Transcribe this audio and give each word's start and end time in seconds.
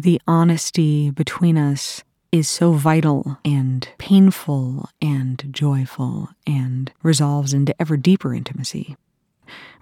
the 0.00 0.20
honesty 0.26 1.10
between 1.10 1.58
us 1.58 2.02
is 2.32 2.48
so 2.48 2.72
vital 2.72 3.38
and 3.44 3.88
painful 3.98 4.88
and 5.02 5.44
joyful 5.50 6.30
and 6.46 6.92
resolves 7.02 7.52
into 7.52 7.74
ever 7.80 7.96
deeper 7.96 8.32
intimacy 8.32 8.96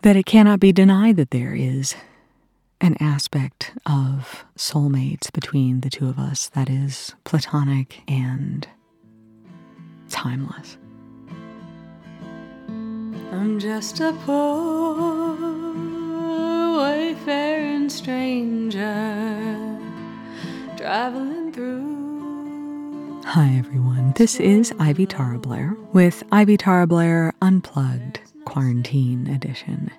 that 0.02 0.16
it 0.16 0.26
cannot 0.26 0.58
be 0.58 0.72
denied 0.72 1.16
that 1.16 1.30
there 1.30 1.54
is 1.54 1.94
an 2.80 2.96
aspect 3.00 3.72
of 3.86 4.44
soulmates 4.56 5.32
between 5.32 5.80
the 5.80 5.90
two 5.90 6.08
of 6.08 6.18
us 6.18 6.48
that 6.50 6.70
is 6.70 7.14
platonic 7.24 8.02
and 8.08 8.66
timeless. 10.08 10.78
I'm 13.30 13.58
just 13.58 14.00
a 14.00 14.12
poor 14.24 15.36
wayfaring 16.78 17.88
stranger 17.90 19.67
traveling 20.88 21.52
through. 21.52 23.22
Hi, 23.26 23.54
everyone. 23.58 24.14
This 24.16 24.40
is 24.40 24.72
Ivy 24.78 25.04
Tara 25.04 25.38
Blair 25.38 25.76
with 25.92 26.22
Ivy 26.32 26.56
Tara 26.56 26.86
Blair 26.86 27.34
Unplugged 27.42 28.20
Quarantine 28.46 29.26
Edition, 29.26 29.90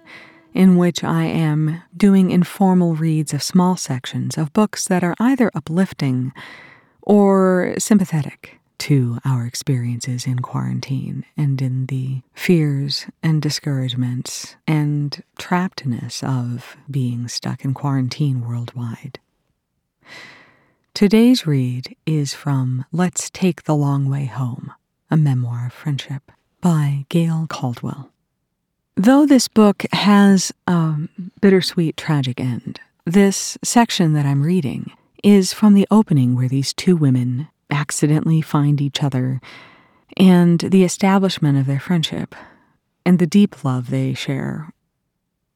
in 0.56 0.78
which 0.78 1.04
I 1.04 1.26
am 1.26 1.84
doing 1.96 2.32
informal 2.32 2.96
reads 2.96 3.36
of 3.36 3.44
small 3.44 3.78
sections 3.78 4.36
of 4.36 4.52
books 4.52 4.88
that 4.88 5.04
are 5.04 5.14
either 5.20 5.52
uplifting 5.54 6.34
or 7.04 7.76
sympathetic 7.78 8.60
to 8.80 9.20
our 9.24 9.46
experiences 9.46 10.26
in 10.26 10.40
quarantine 10.40 11.24
and 11.38 11.62
in 11.62 11.86
the 11.86 12.24
fears 12.34 13.06
and 13.22 13.44
discouragements 13.44 14.56
and 14.66 15.22
trappedness 15.38 16.24
of 16.24 16.78
being 16.90 17.28
stuck 17.28 17.64
in 17.64 17.76
quarantine 17.76 18.42
worldwide. 18.42 19.20
Today's 20.94 21.48
read 21.48 21.96
is 22.06 22.34
from 22.34 22.84
Let's 22.92 23.30
Take 23.30 23.64
the 23.64 23.76
Long 23.76 24.10
Way 24.10 24.26
Home, 24.26 24.74
a 25.10 25.16
memoir 25.16 25.68
of 25.68 25.74
friendship 25.74 26.32
by 26.60 27.06
Gail 27.08 27.48
Caldwell. 27.50 28.12
Though 28.96 29.26
this 29.26 29.48
book 29.48 29.86
has 29.94 30.52
a 30.68 30.96
bittersweet, 31.40 31.96
tragic 31.96 32.42
end, 32.42 32.82
this 33.06 33.58
section 33.64 34.12
that 34.14 34.26
I'm 34.26 34.44
reading 34.44 34.92
is 35.24 35.54
from 35.54 35.74
the 35.74 35.88
opening 35.90 36.36
where 36.36 36.50
these 36.50 36.74
two 36.74 36.98
women 36.98 37.48
accidentally 37.70 38.42
find 38.42 38.82
each 38.82 39.02
other 39.02 39.40
and 40.18 40.60
the 40.60 40.84
establishment 40.84 41.58
of 41.58 41.66
their 41.66 41.80
friendship 41.80 42.36
and 43.06 43.20
the 43.20 43.28
deep 43.28 43.64
love 43.64 43.90
they 43.90 44.14
share. 44.14 44.74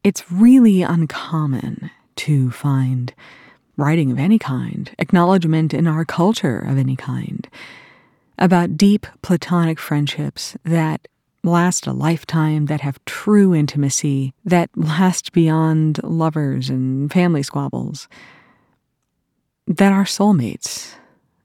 It's 0.06 0.31
really 0.31 0.84
uncommon 0.84 1.92
to 2.18 2.52
find 2.52 3.14
writing 3.78 4.12
of 4.12 4.20
any 4.20 4.40
kind, 4.40 4.92
acknowledgement 5.00 5.74
in 5.74 5.88
our 5.88 6.06
culture 6.06 6.60
of 6.60 6.78
any 6.78 6.96
kind, 6.96 7.48
about 8.38 8.78
deep 8.78 9.08
platonic 9.22 9.80
friendships 9.80 10.58
that 10.64 11.08
last 11.44 11.86
a 11.88 11.92
lifetime, 11.92 12.68
that 12.68 12.82
have 12.82 13.04
true 13.06 13.54
intimacy, 13.54 14.34
that 14.46 14.70
last 14.76 15.34
beyond 15.34 16.02
lovers 16.04 16.70
and 16.70 17.12
family 17.12 17.44
squabbles, 17.44 18.08
that 19.68 19.92
are 19.92 20.06
soulmates, 20.06 20.96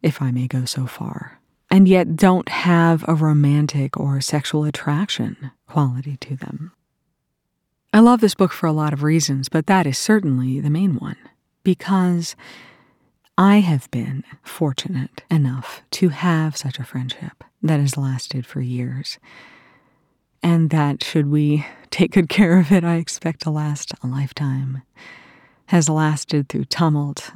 if 0.02 0.22
I 0.22 0.30
may 0.30 0.46
go 0.46 0.64
so 0.64 0.86
far, 0.86 1.40
and 1.70 1.88
yet 1.88 2.16
don't 2.16 2.48
have 2.48 3.04
a 3.08 3.14
romantic 3.14 3.96
or 3.98 4.20
sexual 4.20 4.64
attraction 4.64 5.50
quality 5.66 6.16
to 6.18 6.36
them. 6.36 6.72
I 7.92 8.00
love 8.00 8.20
this 8.20 8.34
book 8.34 8.52
for 8.52 8.66
a 8.66 8.72
lot 8.72 8.92
of 8.92 9.02
reasons, 9.02 9.48
but 9.48 9.66
that 9.66 9.86
is 9.86 9.98
certainly 9.98 10.60
the 10.60 10.70
main 10.70 10.96
one, 10.96 11.16
because 11.62 12.36
I 13.36 13.60
have 13.60 13.90
been 13.90 14.24
fortunate 14.42 15.22
enough 15.30 15.82
to 15.92 16.08
have 16.08 16.56
such 16.56 16.78
a 16.78 16.84
friendship 16.84 17.44
that 17.62 17.80
has 17.80 17.96
lasted 17.96 18.46
for 18.46 18.60
years. 18.60 19.18
And 20.42 20.70
that 20.70 21.04
should 21.04 21.30
we 21.30 21.66
take 21.90 22.12
good 22.12 22.28
care 22.28 22.58
of 22.58 22.72
it, 22.72 22.84
I 22.84 22.96
expect 22.96 23.42
to 23.42 23.50
last 23.50 23.92
a 24.02 24.06
lifetime, 24.06 24.82
has 25.66 25.88
lasted 25.88 26.48
through 26.48 26.64
tumult, 26.66 27.30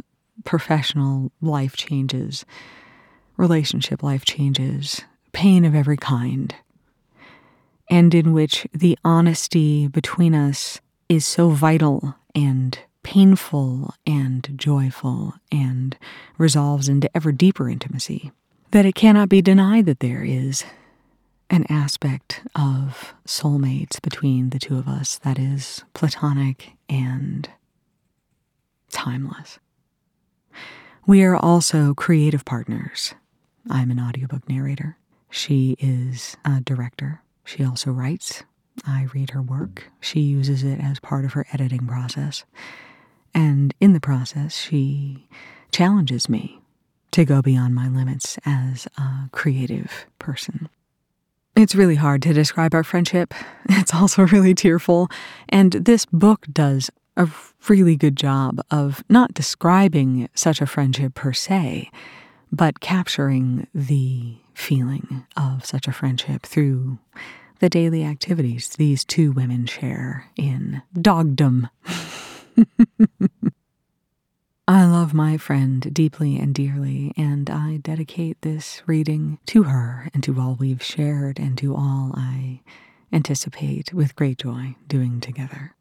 professional 0.45 1.33
life 1.41 1.77
changes, 1.77 2.45
relationship 3.37 4.03
life 4.03 4.25
changes, 4.25 5.03
pain 5.33 5.65
of 5.65 5.75
every 5.75 5.97
kind, 5.97 6.55
and 7.91 8.15
in 8.15 8.33
which 8.33 8.67
the 8.73 8.99
honesty 9.05 9.87
between 9.87 10.35
us 10.35 10.81
is 11.09 11.27
so 11.27 11.51
vital 11.51 12.15
and 12.35 12.79
painful 13.03 13.95
and 14.07 14.53
joyful 14.57 15.35
and 15.51 15.97
resolves 16.39 16.89
into 16.89 17.15
ever 17.17 17.33
deeper 17.33 17.69
intimacy 17.69 18.33
that 18.71 18.87
it 18.87 18.95
cannot 18.95 19.29
be 19.29 19.43
denied 19.43 19.87
that 19.87 20.01
there 20.01 20.25
is 20.25 20.65
an 21.51 21.67
aspect 21.69 22.41
of 22.55 23.15
soulmates 23.27 24.01
between 24.01 24.51
the 24.51 24.59
two 24.59 24.79
of 24.79 24.89
us 24.89 25.19
that 25.19 25.39
is 25.39 25.85
platonic 25.93 26.73
and 26.89 27.51
timeless. 28.91 29.59
We 31.07 31.23
are 31.23 31.37
also 31.37 31.93
creative 31.95 32.45
partners. 32.45 33.15
I'm 33.69 33.91
an 33.91 34.01
audiobook 34.01 34.49
narrator. 34.49 34.97
She 35.29 35.77
is 35.79 36.37
a 36.45 36.61
director. 36.61 37.23
She 37.45 37.65
also 37.65 37.91
writes. 37.91 38.45
I 38.87 39.09
read 39.13 39.31
her 39.31 39.43
work. 39.43 39.91
She 40.01 40.21
uses 40.21 40.63
it 40.63 40.81
as 40.81 41.01
part 41.01 41.25
of 41.27 41.35
her 41.35 41.47
editing 41.53 41.87
process. 41.87 42.45
And 43.35 43.75
in 43.81 43.93
the 43.93 44.01
process, 44.01 44.57
she 44.57 45.27
challenges 45.71 46.29
me 46.29 46.61
to 47.13 47.25
go 47.25 47.43
beyond 47.43 47.75
my 47.75 47.89
limits 47.89 48.39
as 48.45 48.87
a 48.97 49.29
creative 49.33 50.07
person. 50.19 50.69
It's 51.55 51.75
really 51.75 51.97
hard 51.97 52.23
to 52.23 52.33
describe 52.33 52.75
our 52.75 52.85
friendship. 52.85 53.35
It's 53.69 53.95
also 53.95 54.27
really 54.27 54.55
tearful. 54.55 55.09
And 55.49 55.73
this 55.73 56.07
book 56.07 56.47
does 56.53 56.91
a 57.17 57.29
really 57.69 57.97
good 57.97 58.17
job 58.17 58.61
of 58.71 59.05
not 59.09 59.35
describing 59.35 60.29
such 60.35 60.61
a 60.61 60.67
friendship 60.67 61.15
per 61.15 61.33
se, 61.33 61.91
but 62.51 62.81
capturing 62.81 63.67
the 63.75 64.37
feeling 64.55 65.27
of 65.37 65.65
such 65.65 65.89
a 65.89 65.93
friendship 65.93 66.43
through 66.43 66.99
the 67.61 67.69
daily 67.69 68.05
activities 68.05 68.69
these 68.71 69.05
two 69.05 69.33
women 69.33 69.67
share 69.67 70.27
in 70.37 70.83
dogdom. 71.01 71.69
I 74.69 74.85
love 74.87 75.13
my 75.13 75.37
friend 75.39 75.93
deeply 75.93 76.39
and 76.39 76.55
dearly, 76.55 77.13
and 77.17 77.51
I 77.51 77.79
dedicate 77.79 78.41
this 78.43 78.83
reading 78.87 79.39
to 79.47 79.65
her 79.65 80.09
and 80.15 80.23
to 80.23 80.41
all 80.41 80.57
we've 80.59 80.83
shared 80.83 81.39
and 81.39 81.59
to 81.59 81.75
all 81.75 82.13
I 82.15 82.61
anticipate 83.13 83.93
with 83.93 84.17
great 84.17 84.39
joy 84.39 84.77
doing 84.87 85.21
together. 85.21 85.75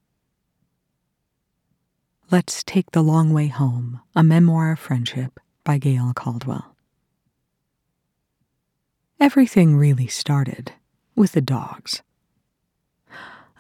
Let's 2.30 2.64
Take 2.64 2.92
the 2.92 3.02
Long 3.03 3.34
Way 3.34 3.48
Home, 3.48 4.02
a 4.16 4.24
memoir 4.24 4.72
of 4.72 4.80
friendship 4.80 5.40
by 5.64 5.78
Gail 5.78 6.12
Caldwell. 6.16 6.76
Everything 9.20 9.76
really 9.76 10.08
started 10.08 10.74
with 11.16 11.34
the 11.34 11.42
dogs. 11.42 12.02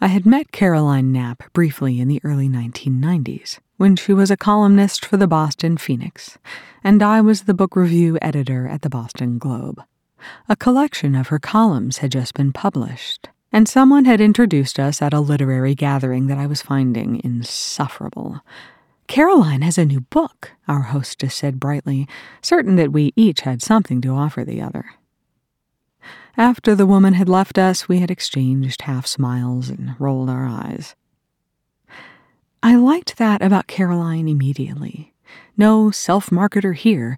I 0.03 0.07
had 0.07 0.25
met 0.25 0.51
Caroline 0.51 1.11
Knapp 1.11 1.53
briefly 1.53 1.99
in 1.99 2.07
the 2.07 2.19
early 2.23 2.49
1990s 2.49 3.59
when 3.77 3.95
she 3.95 4.13
was 4.13 4.31
a 4.31 4.35
columnist 4.35 5.05
for 5.05 5.15
the 5.15 5.27
Boston 5.27 5.77
Phoenix, 5.77 6.39
and 6.83 7.03
I 7.03 7.21
was 7.21 7.43
the 7.43 7.53
book 7.53 7.75
review 7.75 8.17
editor 8.19 8.67
at 8.67 8.81
the 8.81 8.89
Boston 8.89 9.37
Globe. 9.37 9.79
A 10.49 10.55
collection 10.55 11.13
of 11.13 11.27
her 11.27 11.37
columns 11.37 11.99
had 11.99 12.11
just 12.11 12.33
been 12.33 12.51
published, 12.51 13.29
and 13.51 13.69
someone 13.69 14.05
had 14.05 14.19
introduced 14.19 14.79
us 14.79 15.03
at 15.03 15.13
a 15.13 15.19
literary 15.19 15.75
gathering 15.75 16.25
that 16.25 16.39
I 16.39 16.47
was 16.47 16.63
finding 16.63 17.21
insufferable. 17.23 18.41
Caroline 19.05 19.61
has 19.61 19.77
a 19.77 19.85
new 19.85 20.01
book, 20.01 20.53
our 20.67 20.81
hostess 20.81 21.35
said 21.35 21.59
brightly, 21.59 22.07
certain 22.41 22.75
that 22.77 22.91
we 22.91 23.13
each 23.15 23.41
had 23.41 23.61
something 23.61 24.01
to 24.01 24.15
offer 24.15 24.43
the 24.43 24.63
other. 24.63 24.95
After 26.37 26.75
the 26.75 26.85
woman 26.85 27.13
had 27.13 27.27
left 27.27 27.57
us, 27.57 27.87
we 27.87 27.99
had 27.99 28.11
exchanged 28.11 28.83
half 28.83 29.05
smiles 29.05 29.69
and 29.69 29.95
rolled 29.99 30.29
our 30.29 30.45
eyes. 30.45 30.95
I 32.63 32.75
liked 32.75 33.17
that 33.17 33.41
about 33.41 33.67
Caroline 33.67 34.27
immediately. 34.27 35.13
No 35.57 35.91
self 35.91 36.29
marketer 36.29 36.75
here. 36.75 37.17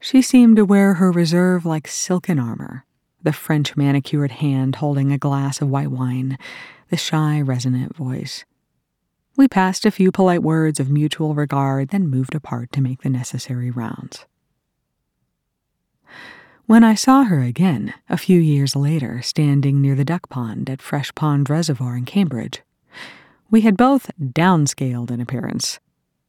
She 0.00 0.22
seemed 0.22 0.56
to 0.56 0.64
wear 0.64 0.94
her 0.94 1.10
reserve 1.10 1.66
like 1.66 1.88
silken 1.88 2.38
armor, 2.38 2.84
the 3.22 3.32
French 3.32 3.76
manicured 3.76 4.30
hand 4.32 4.76
holding 4.76 5.10
a 5.10 5.18
glass 5.18 5.60
of 5.60 5.68
white 5.68 5.90
wine, 5.90 6.38
the 6.90 6.96
shy, 6.96 7.40
resonant 7.40 7.96
voice. 7.96 8.44
We 9.36 9.48
passed 9.48 9.84
a 9.84 9.90
few 9.90 10.12
polite 10.12 10.42
words 10.42 10.80
of 10.80 10.90
mutual 10.90 11.34
regard, 11.34 11.88
then 11.88 12.08
moved 12.08 12.34
apart 12.34 12.72
to 12.72 12.80
make 12.80 13.02
the 13.02 13.10
necessary 13.10 13.70
rounds. 13.70 14.24
When 16.66 16.82
I 16.82 16.96
saw 16.96 17.22
her 17.22 17.42
again, 17.42 17.94
a 18.08 18.16
few 18.16 18.40
years 18.40 18.74
later, 18.74 19.22
standing 19.22 19.80
near 19.80 19.94
the 19.94 20.04
duck 20.04 20.28
pond 20.28 20.68
at 20.68 20.82
Fresh 20.82 21.14
Pond 21.14 21.48
Reservoir 21.48 21.96
in 21.96 22.04
Cambridge, 22.04 22.60
we 23.52 23.60
had 23.60 23.76
both 23.76 24.10
downscaled 24.20 25.12
in 25.12 25.20
appearance. 25.20 25.78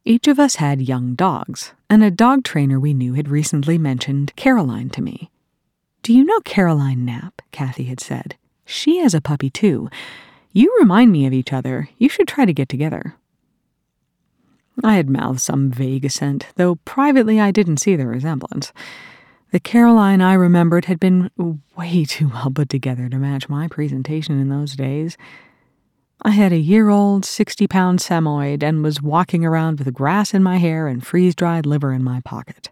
Each 0.04 0.28
of 0.28 0.38
us 0.38 0.54
had 0.54 0.80
young 0.80 1.16
dogs, 1.16 1.72
and 1.90 2.04
a 2.04 2.10
dog 2.12 2.44
trainer 2.44 2.78
we 2.78 2.94
knew 2.94 3.14
had 3.14 3.28
recently 3.28 3.78
mentioned 3.78 4.32
Caroline 4.36 4.90
to 4.90 5.02
me. 5.02 5.28
Do 6.04 6.14
you 6.14 6.24
know 6.24 6.38
Caroline 6.42 7.04
Knapp? 7.04 7.42
Kathy 7.50 7.84
had 7.84 7.98
said. 7.98 8.36
She 8.64 8.98
has 8.98 9.14
a 9.14 9.20
puppy 9.20 9.50
too. 9.50 9.90
You 10.52 10.72
remind 10.78 11.10
me 11.10 11.26
of 11.26 11.32
each 11.32 11.52
other. 11.52 11.88
You 11.98 12.08
should 12.08 12.28
try 12.28 12.44
to 12.44 12.52
get 12.52 12.68
together. 12.68 13.16
I 14.84 14.94
had 14.94 15.10
mouthed 15.10 15.40
some 15.40 15.72
vague 15.72 16.04
assent, 16.04 16.46
though 16.54 16.76
privately 16.76 17.40
I 17.40 17.50
didn't 17.50 17.78
see 17.78 17.96
the 17.96 18.06
resemblance. 18.06 18.72
The 19.50 19.60
Caroline 19.60 20.20
I 20.20 20.34
remembered 20.34 20.84
had 20.84 21.00
been 21.00 21.30
way 21.76 22.04
too 22.08 22.28
well 22.28 22.50
put 22.50 22.68
together 22.68 23.08
to 23.08 23.16
match 23.16 23.48
my 23.48 23.66
presentation 23.66 24.38
in 24.38 24.50
those 24.50 24.76
days. 24.76 25.16
I 26.22 26.30
had 26.30 26.52
a 26.52 26.58
year 26.58 26.90
old, 26.90 27.24
60 27.24 27.66
pound 27.66 28.00
Samoyed 28.00 28.62
and 28.62 28.82
was 28.82 29.00
walking 29.00 29.44
around 29.44 29.78
with 29.78 29.94
grass 29.94 30.34
in 30.34 30.42
my 30.42 30.58
hair 30.58 30.86
and 30.86 31.06
freeze 31.06 31.34
dried 31.34 31.64
liver 31.64 31.92
in 31.92 32.04
my 32.04 32.20
pocket. 32.20 32.70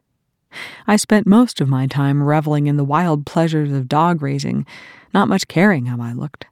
I 0.87 0.96
spent 0.96 1.26
most 1.26 1.61
of 1.61 1.69
my 1.69 1.87
time 1.87 2.23
reveling 2.23 2.67
in 2.67 2.76
the 2.76 2.84
wild 2.84 3.25
pleasures 3.25 3.72
of 3.72 3.88
dog 3.88 4.20
raising, 4.20 4.67
not 5.14 5.29
much 5.29 5.49
caring 5.49 5.87
how 5.87 6.02
I 6.02 6.12
looked. 6.12 6.46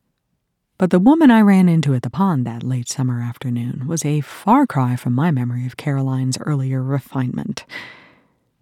But 0.79 0.91
the 0.91 0.99
woman 0.99 1.31
I 1.31 1.41
ran 1.41 1.69
into 1.69 1.95
at 1.95 2.03
the 2.03 2.11
pond 2.11 2.47
that 2.47 2.63
late 2.63 2.89
summer 2.89 3.21
afternoon 3.21 3.87
was 3.87 4.05
a 4.05 4.21
far 4.23 4.67
cry 4.67 4.97
from 4.97 5.13
my 5.13 5.31
memory 5.31 5.67
of 5.67 5.77
Caroline's 5.77 6.39
earlier 6.41 6.83
refinement. 6.83 7.65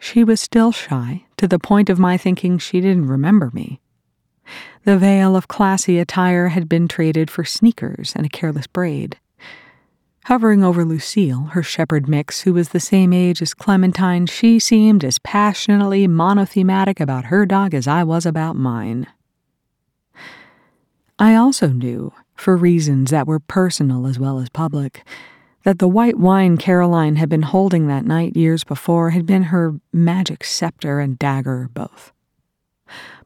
She 0.04 0.24
was 0.24 0.40
still 0.40 0.72
shy, 0.72 1.26
to 1.36 1.46
the 1.46 1.60
point 1.60 1.88
of 1.88 1.96
my 1.96 2.16
thinking 2.16 2.58
she 2.58 2.80
didn't 2.80 3.06
remember 3.06 3.52
me. 3.54 3.80
The 4.82 4.98
veil 4.98 5.36
of 5.36 5.46
classy 5.46 6.00
attire 6.00 6.48
had 6.48 6.68
been 6.68 6.88
traded 6.88 7.30
for 7.30 7.44
sneakers 7.44 8.12
and 8.16 8.26
a 8.26 8.28
careless 8.28 8.66
braid. 8.66 9.16
Hovering 10.24 10.64
over 10.64 10.84
Lucille, 10.84 11.50
her 11.52 11.62
shepherd 11.62 12.08
mix, 12.08 12.40
who 12.40 12.52
was 12.52 12.70
the 12.70 12.80
same 12.80 13.12
age 13.12 13.40
as 13.40 13.54
Clementine, 13.54 14.26
she 14.26 14.58
seemed 14.58 15.04
as 15.04 15.20
passionately 15.20 16.08
monothematic 16.08 16.98
about 16.98 17.26
her 17.26 17.46
dog 17.46 17.72
as 17.72 17.86
I 17.86 18.02
was 18.02 18.26
about 18.26 18.56
mine. 18.56 19.06
I 21.16 21.36
also 21.36 21.68
knew, 21.68 22.12
for 22.34 22.56
reasons 22.56 23.12
that 23.12 23.28
were 23.28 23.38
personal 23.38 24.08
as 24.08 24.18
well 24.18 24.40
as 24.40 24.48
public, 24.48 25.04
that 25.64 25.78
the 25.78 25.88
white 25.88 26.18
wine 26.18 26.56
Caroline 26.56 27.16
had 27.16 27.28
been 27.28 27.42
holding 27.42 27.86
that 27.86 28.04
night 28.04 28.36
years 28.36 28.64
before 28.64 29.10
had 29.10 29.26
been 29.26 29.44
her 29.44 29.74
magic 29.92 30.44
scepter 30.44 31.00
and 31.00 31.18
dagger 31.18 31.70
both. 31.72 32.12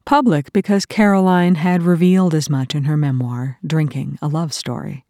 Public 0.05 0.53
because 0.53 0.87
Caroline 0.87 1.57
had 1.57 1.83
revealed 1.83 2.35
as 2.35 2.49
much 2.49 2.75
in 2.75 2.85
her 2.85 2.97
memoir, 2.97 3.59
Drinking 3.67 4.19
a 4.23 4.29
Love 4.29 4.53
Story. 4.53 5.05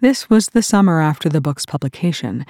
This 0.00 0.28
was 0.28 0.48
the 0.48 0.62
summer 0.62 1.00
after 1.00 1.28
the 1.28 1.40
book's 1.40 1.64
publication, 1.64 2.44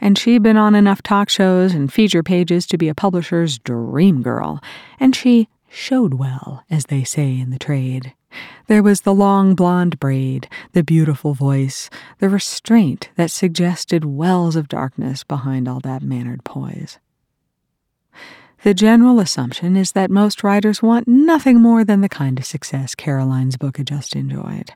and 0.00 0.16
she'd 0.16 0.42
been 0.42 0.56
on 0.56 0.74
enough 0.74 1.02
talk 1.02 1.28
shows 1.28 1.74
and 1.74 1.92
feature 1.92 2.22
pages 2.22 2.66
to 2.66 2.78
be 2.78 2.88
a 2.88 2.94
publisher's 2.94 3.58
dream 3.58 4.22
girl, 4.22 4.60
and 4.98 5.14
she 5.14 5.48
showed 5.68 6.14
well, 6.14 6.64
as 6.70 6.86
they 6.86 7.04
say 7.04 7.38
in 7.38 7.50
the 7.50 7.58
trade. 7.58 8.14
There 8.66 8.82
was 8.82 9.02
the 9.02 9.14
long 9.14 9.54
blonde 9.54 10.00
braid, 10.00 10.48
the 10.72 10.82
beautiful 10.82 11.34
voice, 11.34 11.88
the 12.18 12.28
restraint 12.28 13.10
that 13.16 13.30
suggested 13.30 14.04
wells 14.04 14.56
of 14.56 14.68
darkness 14.68 15.22
behind 15.22 15.68
all 15.68 15.80
that 15.80 16.02
mannered 16.02 16.42
poise. 16.44 16.98
The 18.62 18.74
general 18.74 19.20
assumption 19.20 19.76
is 19.76 19.92
that 19.92 20.10
most 20.10 20.42
writers 20.42 20.82
want 20.82 21.06
nothing 21.06 21.60
more 21.60 21.84
than 21.84 22.00
the 22.00 22.08
kind 22.08 22.38
of 22.38 22.44
success 22.44 22.94
Caroline's 22.94 23.56
book 23.56 23.76
had 23.76 23.86
just 23.86 24.16
enjoyed. 24.16 24.72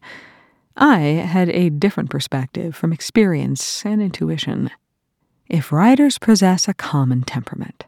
I 0.77 0.99
had 0.99 1.49
a 1.49 1.71
different 1.71 2.11
perspective 2.11 2.77
from 2.77 2.93
experience 2.93 3.85
and 3.85 4.01
intuition. 4.01 4.71
If 5.49 5.73
writers 5.73 6.19
possess 6.19 6.69
a 6.69 6.75
common 6.75 7.23
temperament, 7.23 7.85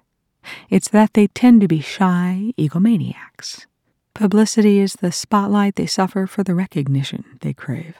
it's 0.68 0.88
that 0.88 1.14
they 1.14 1.28
tend 1.28 1.60
to 1.60 1.68
be 1.68 1.80
shy 1.80 2.52
egomaniacs 2.58 3.66
Publicity 4.14 4.78
is 4.78 4.94
the 4.94 5.10
spotlight 5.10 5.76
they 5.76 5.86
suffer 5.86 6.26
for 6.26 6.42
the 6.42 6.54
recognition 6.54 7.24
they 7.40 7.54
crave. 7.54 7.96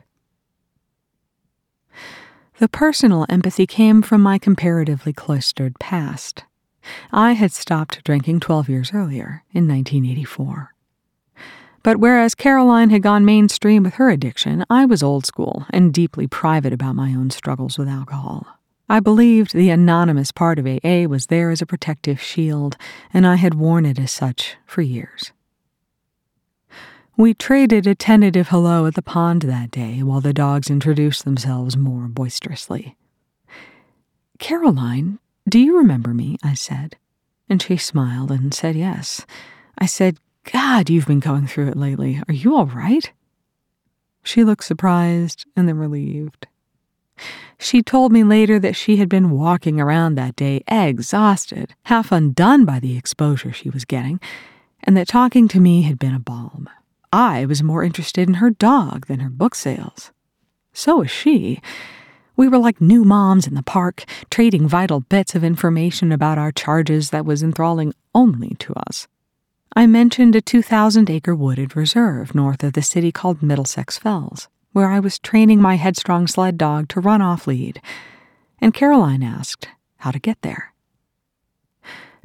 The 2.59 2.69
personal 2.69 3.26
empathy 3.29 3.67
came 3.67 4.03
from 4.03 4.20
my 4.20 4.38
comparatively 4.38 5.12
cloistered 5.12 5.79
past. 5.79 6.44
I 7.11 7.32
had 7.32 7.53
stopped 7.53 8.05
drinking 8.05 8.41
12 8.41 8.69
years 8.69 8.91
earlier, 8.93 9.43
in 9.53 9.67
1984. 9.67 10.75
But 11.82 11.97
whereas 11.97 12.35
Caroline 12.35 12.91
had 12.91 13.03
gone 13.03 13.25
mainstream 13.25 13.82
with 13.82 13.94
her 13.94 14.11
addiction, 14.11 14.65
I 14.70 14.85
was 14.85 15.03
old 15.03 15.26
school 15.26 15.67
and 15.70 15.93
deeply 15.93 16.26
private 16.26 16.73
about 16.73 16.94
my 16.94 17.11
own 17.15 17.31
struggles 17.31 17.79
with 17.79 17.88
alcohol. 17.88 18.47
I 18.88 19.00
believed 19.00 19.55
the 19.55 19.70
anonymous 19.70 20.31
part 20.31 20.58
of 20.58 20.67
AA 20.67 21.08
was 21.08 21.26
there 21.26 21.50
as 21.50 21.62
a 21.62 21.67
protective 21.67 22.20
shield, 22.20 22.76
and 23.12 23.26
I 23.26 23.37
had 23.37 23.55
worn 23.55 23.87
it 23.87 23.99
as 23.99 24.12
such 24.12 24.56
for 24.67 24.82
years. 24.82 25.32
We 27.17 27.35
traded 27.35 27.87
a 27.87 27.94
tentative 27.94 28.49
hello 28.49 28.87
at 28.87 28.94
the 28.94 29.03
pond 29.03 29.43
that 29.43 29.70
day 29.70 30.03
while 30.03 30.23
the 30.23 30.32
dogs 30.32 30.70
introduced 30.70 31.26
themselves 31.26 31.76
more 31.76 32.09
boisterously. 32.09 32.97
Caroline, 34.38 35.19
do 35.47 35.59
you 35.59 35.76
remember 35.76 36.14
me? 36.14 36.38
I 36.43 36.55
said. 36.55 36.97
And 37.50 37.61
she 37.61 37.76
smiled 37.76 38.31
and 38.31 38.55
said 38.55 38.76
yes. 38.76 39.26
I 39.76 39.85
said, 39.85 40.17
God, 40.50 40.88
you've 40.88 41.06
been 41.06 41.20
going 41.20 41.47
through 41.47 41.69
it 41.69 41.76
lately. 41.76 42.23
Are 42.29 42.35
you 42.35 42.56
all 42.56 42.64
right? 42.64 43.12
She 44.23 44.43
looked 44.43 44.65
surprised 44.65 45.44
and 45.55 45.69
then 45.69 45.76
relieved. 45.76 46.47
She 47.58 47.82
told 47.82 48.11
me 48.11 48.25
later 48.25 48.58
that 48.58 48.75
she 48.75 48.97
had 48.97 49.11
been 49.11 49.31
walking 49.31 49.79
around 49.79 50.15
that 50.15 50.35
day 50.35 50.62
exhausted, 50.67 51.75
half 51.85 52.11
undone 52.11 52.65
by 52.65 52.81
the 52.81 52.97
exposure 52.97 53.53
she 53.53 53.69
was 53.69 53.85
getting, 53.85 54.19
and 54.82 54.97
that 54.97 55.08
talking 55.08 55.47
to 55.49 55.61
me 55.61 55.82
had 55.82 55.99
been 55.99 56.15
a 56.15 56.19
balm. 56.19 56.70
I 57.12 57.44
was 57.44 57.62
more 57.62 57.85
interested 57.85 58.26
in 58.26 58.35
her 58.35 58.49
dog 58.49 59.06
than 59.06 59.20
her 59.20 59.29
book 59.29 59.55
sales. 59.55 60.12
So 60.73 60.99
was 60.99 61.11
she. 61.11 61.61
We 62.37 62.49
were 62.49 62.59
like 62.59 62.81
new 62.81 63.05
moms 63.05 63.47
in 63.47 63.55
the 63.55 63.62
park, 63.62 64.05
trading 64.31 64.67
vital 64.67 65.00
bits 65.00 65.35
of 65.35 65.44
information 65.44 66.11
about 66.11 66.38
our 66.38 66.50
charges 66.50 67.11
that 67.11 67.26
was 67.26 67.43
enthralling 67.43 67.93
only 68.14 68.56
to 68.61 68.73
us. 68.75 69.09
I 69.76 69.87
mentioned 69.87 70.35
a 70.35 70.41
2,000 70.41 71.11
acre 71.11 71.35
wooded 71.35 71.76
reserve 71.76 72.35
north 72.35 72.64
of 72.64 72.73
the 72.73 72.81
city 72.81 73.12
called 73.12 73.43
Middlesex 73.43 73.99
Fells, 73.99 74.49
where 74.73 74.88
I 74.88 74.99
was 74.99 75.19
training 75.19 75.61
my 75.61 75.75
headstrong 75.76 76.26
sled 76.26 76.56
dog 76.56 76.88
to 76.88 77.00
run 77.00 77.20
off 77.20 77.47
lead, 77.47 77.82
and 78.58 78.73
Caroline 78.73 79.23
asked 79.23 79.69
how 79.99 80.11
to 80.11 80.19
get 80.19 80.41
there. 80.41 80.73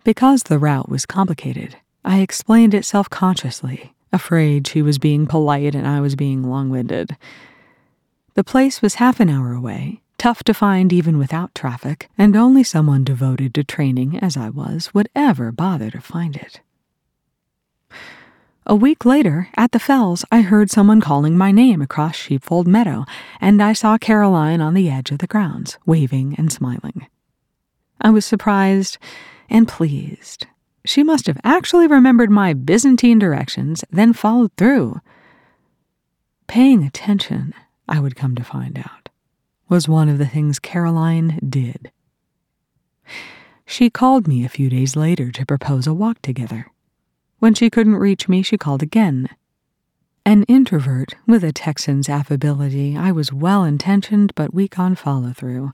Because 0.05 0.43
the 0.43 0.59
route 0.59 0.87
was 0.87 1.05
complicated, 1.05 1.75
I 2.05 2.19
explained 2.19 2.73
it 2.73 2.85
self 2.85 3.09
consciously 3.09 3.93
afraid 4.11 4.67
she 4.67 4.81
was 4.81 4.97
being 4.97 5.27
polite 5.27 5.75
and 5.75 5.87
I 5.87 5.99
was 5.99 6.15
being 6.15 6.43
long 6.43 6.69
winded. 6.69 7.15
The 8.35 8.43
place 8.43 8.81
was 8.81 8.95
half 8.95 9.19
an 9.19 9.29
hour 9.29 9.53
away, 9.53 10.01
tough 10.17 10.43
to 10.43 10.53
find 10.53 10.93
even 10.93 11.17
without 11.17 11.55
traffic, 11.55 12.09
and 12.17 12.35
only 12.35 12.63
someone 12.63 13.03
devoted 13.03 13.53
to 13.55 13.63
training, 13.63 14.17
as 14.19 14.37
I 14.37 14.49
was, 14.49 14.93
would 14.93 15.09
ever 15.15 15.51
bother 15.51 15.89
to 15.91 16.01
find 16.01 16.35
it. 16.35 16.61
A 18.65 18.75
week 18.75 19.05
later, 19.05 19.47
at 19.55 19.71
the 19.71 19.79
Fells, 19.79 20.25
I 20.31 20.41
heard 20.41 20.69
someone 20.69 20.99
calling 20.99 21.37
my 21.37 21.51
name 21.51 21.81
across 21.81 22.15
Sheepfold 22.15 22.67
Meadow, 22.67 23.05
and 23.39 23.63
I 23.63 23.73
saw 23.73 23.97
Caroline 23.97 24.59
on 24.59 24.73
the 24.73 24.89
edge 24.89 25.09
of 25.09 25.19
the 25.19 25.27
grounds, 25.27 25.77
waving 25.85 26.35
and 26.37 26.51
smiling. 26.51 27.07
I 28.01 28.09
was 28.09 28.25
surprised 28.25 28.97
and 29.49 29.67
pleased 29.67 30.47
she 30.87 31.03
must 31.03 31.27
have 31.27 31.37
actually 31.43 31.87
remembered 31.87 32.31
my 32.31 32.53
Byzantine 32.53 33.19
directions, 33.19 33.83
then 33.91 34.13
followed 34.13 34.51
through. 34.57 35.01
Paying 36.47 36.83
attention, 36.83 37.53
I 37.87 37.99
would 37.99 38.15
come 38.15 38.35
to 38.35 38.43
find 38.43 38.79
out, 38.79 39.09
was 39.67 39.89
one 39.89 40.07
of 40.07 40.17
the 40.17 40.25
things 40.25 40.59
Caroline 40.59 41.39
did. 41.47 41.91
She 43.65 43.89
called 43.89 44.27
me 44.27 44.45
a 44.45 44.49
few 44.49 44.69
days 44.69 44.95
later 44.95 45.29
to 45.31 45.45
propose 45.45 45.87
a 45.87 45.93
walk 45.93 46.21
together. 46.21 46.67
When 47.39 47.53
she 47.53 47.69
couldn't 47.69 47.97
reach 47.97 48.29
me, 48.29 48.41
she 48.41 48.57
called 48.57 48.81
again. 48.81 49.29
An 50.25 50.43
introvert 50.43 51.15
with 51.25 51.43
a 51.43 51.51
Texan's 51.51 52.09
affability, 52.09 52.97
I 52.97 53.11
was 53.11 53.31
well 53.33 53.63
intentioned 53.63 54.33
but 54.35 54.53
weak 54.53 54.79
on 54.79 54.95
follow 54.95 55.33
through. 55.33 55.71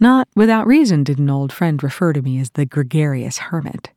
Not 0.00 0.28
without 0.34 0.66
reason 0.66 1.04
did 1.04 1.18
an 1.18 1.30
old 1.30 1.52
friend 1.52 1.82
refer 1.82 2.12
to 2.12 2.22
me 2.22 2.38
as 2.40 2.50
the 2.50 2.66
gregarious 2.66 3.38
hermit. 3.38 3.90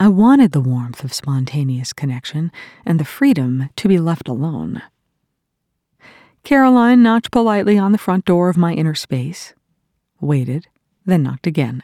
I 0.00 0.06
wanted 0.06 0.52
the 0.52 0.60
warmth 0.60 1.02
of 1.02 1.12
spontaneous 1.12 1.92
connection 1.92 2.52
and 2.86 3.00
the 3.00 3.04
freedom 3.04 3.70
to 3.74 3.88
be 3.88 3.98
left 3.98 4.28
alone. 4.28 4.80
Caroline 6.44 7.02
knocked 7.02 7.32
politely 7.32 7.76
on 7.76 7.90
the 7.90 7.98
front 7.98 8.24
door 8.24 8.48
of 8.48 8.56
my 8.56 8.74
inner 8.74 8.94
space, 8.94 9.54
waited, 10.20 10.68
then 11.04 11.24
knocked 11.24 11.48
again. 11.48 11.82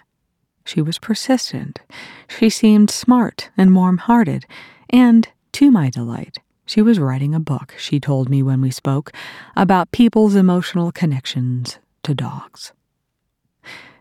She 0.65 0.81
was 0.81 1.01
persistent. 1.01 1.81
She 2.29 2.49
seemed 2.51 2.89
smart 2.89 3.51
and 3.57 3.75
warm 3.75 3.99
hearted, 3.99 4.47
and, 4.89 5.29
to 5.53 5.73
my 5.73 5.91
delight, 5.91 6.39
she 6.65 6.83
was 6.83 7.01
writing 7.01 7.35
a 7.35 7.41
book, 7.41 7.75
she 7.79 7.99
told 7.99 8.31
me 8.31 8.45
when 8.45 8.61
we 8.61 8.71
spoke, 8.71 9.13
about 9.57 9.91
people's 9.91 10.37
emotional 10.37 10.93
connections 10.93 11.81
to 12.05 12.15
dogs. 12.15 12.73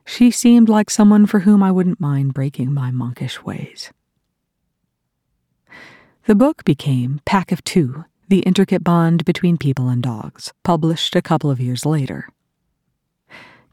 She 0.05 0.29
seemed 0.29 0.69
like 0.69 0.91
someone 0.91 1.25
for 1.25 1.39
whom 1.39 1.63
I 1.63 1.71
wouldn't 1.71 1.99
mind 1.99 2.35
breaking 2.35 2.73
my 2.73 2.91
monkish 2.91 3.43
ways. 3.43 3.91
The 6.25 6.35
book 6.35 6.63
became 6.63 7.19
Pack 7.25 7.51
of 7.51 7.61
Two 7.65 8.05
The 8.29 8.39
Intricate 8.39 8.81
Bond 8.81 9.25
Between 9.25 9.57
People 9.57 9.89
and 9.89 10.01
Dogs, 10.01 10.53
published 10.63 11.17
a 11.17 11.21
couple 11.21 11.51
of 11.51 11.59
years 11.59 11.85
later. 11.85 12.29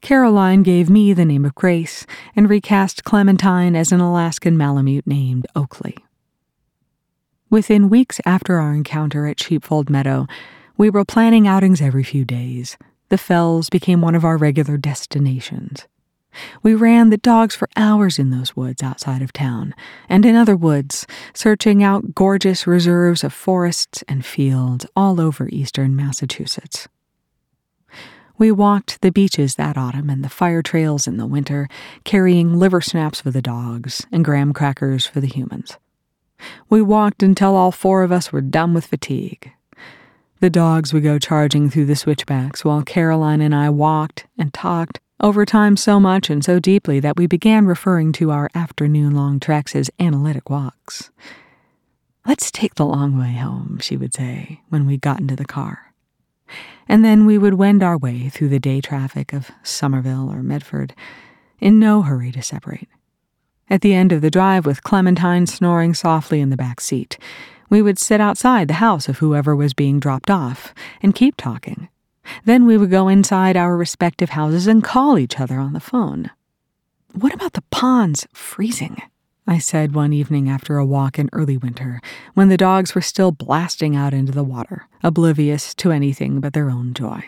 Caroline 0.01 0.65
gave 0.65 0.91
me 0.91 1.13
the 1.13 1.25
name 1.25 1.45
of 1.45 1.55
Grace 1.55 2.07
and 2.35 2.51
recast 2.51 3.05
Clementine 3.05 3.77
as 3.77 3.93
an 3.93 4.01
Alaskan 4.01 4.57
Malamute 4.57 5.07
named 5.07 5.47
Oakley. 5.55 5.97
Within 7.51 7.89
weeks 7.89 8.21
after 8.27 8.57
our 8.57 8.75
encounter 8.75 9.29
at 9.29 9.39
Sheepfold 9.39 9.89
Meadow, 9.89 10.27
we 10.77 10.91
were 10.91 11.05
planning 11.05 11.47
outings 11.47 11.81
every 11.81 12.03
few 12.03 12.25
days. 12.25 12.77
The 13.11 13.19
fells 13.19 13.71
became 13.71 14.01
one 14.01 14.17
of 14.17 14.25
our 14.25 14.37
regular 14.37 14.77
destinations. 14.77 15.87
We 16.63 16.75
ran 16.75 17.11
the 17.11 17.17
dogs 17.17 17.55
for 17.55 17.69
hours 17.77 18.19
in 18.19 18.31
those 18.31 18.55
woods 18.57 18.83
outside 18.83 19.23
of 19.23 19.33
town 19.33 19.75
and 20.09 20.25
in 20.25 20.37
other 20.37 20.57
woods, 20.57 21.07
searching 21.35 21.83
out 21.83 22.15
gorgeous 22.15 22.67
reserves 22.67 23.25
of 23.25 23.33
forests 23.33 24.05
and 24.09 24.25
fields 24.25 24.87
all 24.95 25.21
over 25.21 25.49
eastern 25.49 25.97
Massachusetts. 25.97 26.89
We 28.39 28.51
walked 28.51 29.03
the 29.03 29.13
beaches 29.13 29.57
that 29.57 29.77
autumn 29.77 30.09
and 30.09 30.25
the 30.25 30.31
fire 30.31 30.63
trails 30.63 31.07
in 31.07 31.19
the 31.19 31.27
winter, 31.27 31.69
carrying 32.05 32.59
liver 32.59 32.81
snaps 32.81 33.21
for 33.21 33.31
the 33.31 33.43
dogs 33.43 34.07
and 34.11 34.25
graham 34.25 34.55
crackers 34.55 35.07
for 35.07 35.21
the 35.21 35.27
humans. 35.27 35.77
We 36.71 36.81
walked 36.81 37.23
until 37.23 37.55
all 37.55 37.71
four 37.71 38.03
of 38.03 38.13
us 38.13 38.33
were 38.33 38.41
dumb 38.41 38.73
with 38.73 38.87
fatigue. 38.87 39.53
The 40.41 40.49
dogs 40.49 40.95
would 40.95 41.03
go 41.03 41.19
charging 41.19 41.69
through 41.69 41.85
the 41.85 41.97
switchbacks 41.97 42.65
while 42.65 42.83
Caroline 42.83 43.43
and 43.43 43.55
I 43.55 43.69
walked 43.69 44.27
and 44.39 44.55
talked 44.55 45.01
over 45.21 45.45
time 45.45 45.77
so 45.77 46.01
much 46.01 46.31
and 46.31 46.45
so 46.45 46.59
deeply 46.59 47.01
that 47.01 47.17
we 47.17 47.27
began 47.27 47.67
referring 47.67 48.13
to 48.13 48.31
our 48.31 48.51
afternoon 48.55 49.15
long 49.15 49.39
treks 49.39 49.77
as 49.77 49.91
analytic 49.99 50.51
walks. 50.51 51.11
Let's 52.27 52.51
take 52.51 52.75
the 52.75 52.87
long 52.87 53.19
way 53.19 53.33
home, 53.33 53.79
she 53.81 53.97
would 53.97 54.15
say 54.15 54.61
when 54.69 54.87
we 54.87 54.97
got 54.97 55.21
into 55.21 55.37
the 55.37 55.45
car. 55.45 55.93
And 56.89 57.05
then 57.05 57.27
we 57.27 57.39
would 57.39 57.55
wend 57.55 57.83
our 57.83 57.97
way 57.97 58.29
through 58.29 58.49
the 58.49 58.59
day 58.59 58.81
traffic 58.81 59.33
of 59.33 59.51
Somerville 59.63 60.31
or 60.31 60.43
Medford, 60.43 60.95
in 61.61 61.79
no 61.79 62.03
hurry 62.03 62.33
to 62.33 62.43
separate. 62.43 62.89
At 63.69 63.83
the 63.83 63.95
end 63.95 64.11
of 64.11 64.21
the 64.21 64.31
drive, 64.31 64.67
with 64.67 64.83
Clementine 64.83 65.47
snoring 65.47 65.95
softly 65.95 66.41
in 66.41 66.51
the 66.51 66.57
back 66.57 66.81
seat, 66.81 67.19
we 67.69 67.81
would 67.81 67.99
sit 67.99 68.21
outside 68.21 68.67
the 68.67 68.75
house 68.75 69.09
of 69.09 69.19
whoever 69.19 69.55
was 69.55 69.75
being 69.75 70.01
dropped 70.01 70.29
off 70.29 70.75
and 71.01 71.15
keep 71.15 71.37
talking. 71.37 71.89
Then 72.45 72.67
we 72.67 72.77
would 72.77 72.91
go 72.91 73.09
inside 73.09 73.57
our 73.57 73.77
respective 73.77 74.31
houses 74.31 74.67
and 74.67 74.85
call 74.85 75.19
each 75.19 75.41
other 75.41 75.59
on 75.59 75.73
the 75.73 75.81
phone. 75.81 76.31
What 77.13 77.35
about 77.35 77.55
the 77.55 77.65
ponds 77.71 78.27
freezing? 78.33 79.03
I 79.47 79.59
said 79.59 79.95
one 79.95 80.13
evening 80.13 80.49
after 80.49 80.77
a 80.77 80.87
walk 80.87 81.19
in 81.19 81.29
early 81.33 81.57
winter, 81.57 82.01
when 82.35 82.49
the 82.49 82.57
dogs 82.57 82.95
were 82.95 83.01
still 83.01 83.33
blasting 83.33 83.97
out 83.97 84.15
into 84.15 84.33
the 84.33 84.45
water, 84.45 84.87
oblivious 85.03 85.75
to 85.77 85.91
anything 85.91 86.41
but 86.41 86.53
their 86.53 86.71
own 86.71 86.95
joy. 86.95 87.25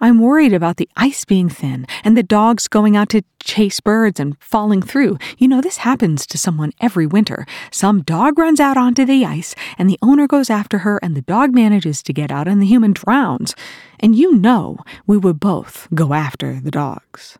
I'm 0.00 0.20
worried 0.20 0.52
about 0.52 0.76
the 0.76 0.88
ice 0.96 1.24
being 1.24 1.48
thin 1.48 1.86
and 2.04 2.16
the 2.16 2.22
dogs 2.22 2.68
going 2.68 2.96
out 2.96 3.08
to 3.10 3.22
chase 3.40 3.80
birds 3.80 4.20
and 4.20 4.36
falling 4.40 4.82
through. 4.82 5.18
You 5.38 5.48
know, 5.48 5.60
this 5.60 5.78
happens 5.78 6.26
to 6.26 6.38
someone 6.38 6.72
every 6.80 7.06
winter. 7.06 7.46
Some 7.70 8.02
dog 8.02 8.38
runs 8.38 8.60
out 8.60 8.76
onto 8.76 9.04
the 9.04 9.24
ice 9.24 9.54
and 9.78 9.88
the 9.88 9.98
owner 10.02 10.26
goes 10.26 10.50
after 10.50 10.78
her 10.78 10.98
and 11.02 11.16
the 11.16 11.22
dog 11.22 11.54
manages 11.54 12.02
to 12.04 12.12
get 12.12 12.30
out 12.30 12.48
and 12.48 12.60
the 12.60 12.66
human 12.66 12.92
drowns. 12.92 13.54
And 13.98 14.14
you 14.14 14.36
know 14.36 14.78
we 15.06 15.16
would 15.16 15.40
both 15.40 15.88
go 15.94 16.12
after 16.12 16.60
the 16.60 16.70
dogs. 16.70 17.38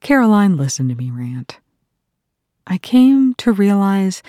Caroline 0.00 0.56
listened 0.56 0.90
to 0.90 0.94
me 0.94 1.10
rant. 1.10 1.60
I 2.66 2.78
came 2.78 3.34
to 3.34 3.52
realize 3.52 4.22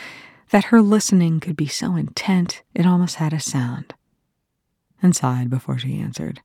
that 0.52 0.66
her 0.66 0.82
listening 0.82 1.40
could 1.40 1.58
be 1.58 1.68
so 1.68 1.96
intent 1.96 2.64
it 2.74 2.86
almost 2.86 3.16
had 3.16 3.34
a 3.34 3.40
sound, 3.40 3.94
and 5.02 5.16
sighed 5.16 5.50
before 5.50 5.78
she 5.78 6.00
answered. 6.00 6.42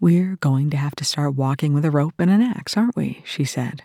We're 0.00 0.36
going 0.36 0.70
to 0.70 0.76
have 0.76 0.94
to 0.96 1.04
start 1.04 1.34
walking 1.34 1.72
with 1.72 1.84
a 1.84 1.90
rope 1.90 2.14
and 2.18 2.30
an 2.30 2.42
axe, 2.42 2.76
aren't 2.76 2.96
we? 2.96 3.22
she 3.24 3.44
said. 3.44 3.82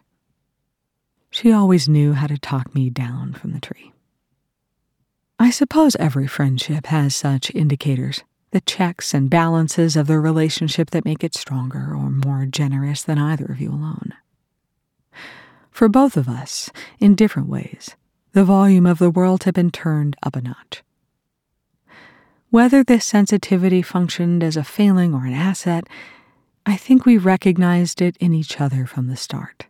She 1.30 1.52
always 1.52 1.88
knew 1.88 2.14
how 2.14 2.28
to 2.28 2.38
talk 2.38 2.76
me 2.76 2.90
down 2.90 3.34
from 3.34 3.54
the 3.54 3.62
tree. 3.62 3.94
I 5.40 5.50
suppose 5.50 5.96
every 5.96 6.28
friendship 6.28 6.88
has 6.88 7.16
such 7.16 7.56
indicators, 7.56 8.24
the 8.52 8.62
checks 8.62 9.14
and 9.14 9.30
balances 9.30 9.96
of 9.96 10.08
the 10.08 10.20
relationship 10.20 10.92
that 10.92 11.06
make 11.06 11.24
it 11.24 11.34
stronger 11.34 11.96
or 11.96 12.12
more 12.12 12.46
generous 12.46 13.02
than 13.02 13.18
either 13.18 13.46
of 13.46 13.62
you 13.62 13.72
alone. 13.72 14.14
For 15.72 15.88
both 15.88 16.18
of 16.18 16.28
us, 16.28 16.70
in 17.00 17.16
different 17.16 17.48
ways, 17.48 17.96
the 18.34 18.44
volume 18.44 18.86
of 18.86 19.00
the 19.00 19.10
world 19.10 19.46
had 19.46 19.54
been 19.54 19.72
turned 19.72 20.16
up 20.22 20.36
a 20.36 20.42
notch. 20.42 20.84
Whether 22.52 22.84
this 22.84 23.06
sensitivity 23.06 23.82
functioned 23.82 24.44
as 24.44 24.58
a 24.58 24.66
failing 24.66 25.14
or 25.14 25.26
an 25.26 25.32
asset, 25.32 25.88
I 26.66 26.76
think 26.76 27.06
we 27.06 27.18
recognized 27.18 28.02
it 28.02 28.18
in 28.18 28.34
each 28.34 28.60
other 28.60 28.86
from 28.86 29.08
the 29.08 29.16
start. 29.16 29.68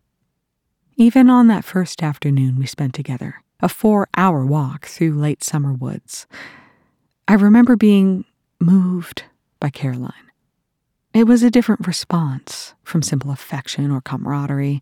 Even 0.96 1.30
on 1.30 1.46
that 1.46 1.64
first 1.64 2.02
afternoon 2.02 2.58
we 2.58 2.66
spent 2.66 2.96
together, 2.96 3.44
a 3.60 3.70
four 3.70 4.08
hour 4.18 4.44
walk 4.48 4.88
through 4.88 5.14
late 5.14 5.44
summer 5.44 5.74
woods, 5.74 6.26
I 7.28 7.36
remember 7.36 7.76
being 7.76 8.26
moved 8.60 9.26
by 9.60 9.70
Caroline. 9.70 10.32
It 11.14 11.26
was 11.26 11.44
a 11.44 11.52
different 11.52 11.86
response 11.86 12.74
from 12.82 13.04
simple 13.04 13.30
affection 13.30 13.92
or 13.92 14.02
camaraderie. 14.02 14.82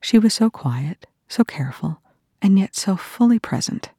She 0.00 0.18
was 0.18 0.34
so 0.34 0.50
quiet, 0.50 1.06
so 1.28 1.44
careful, 1.44 2.02
and 2.42 2.58
yet 2.58 2.74
so 2.74 2.96
fully 2.96 3.38
present. 3.38 3.90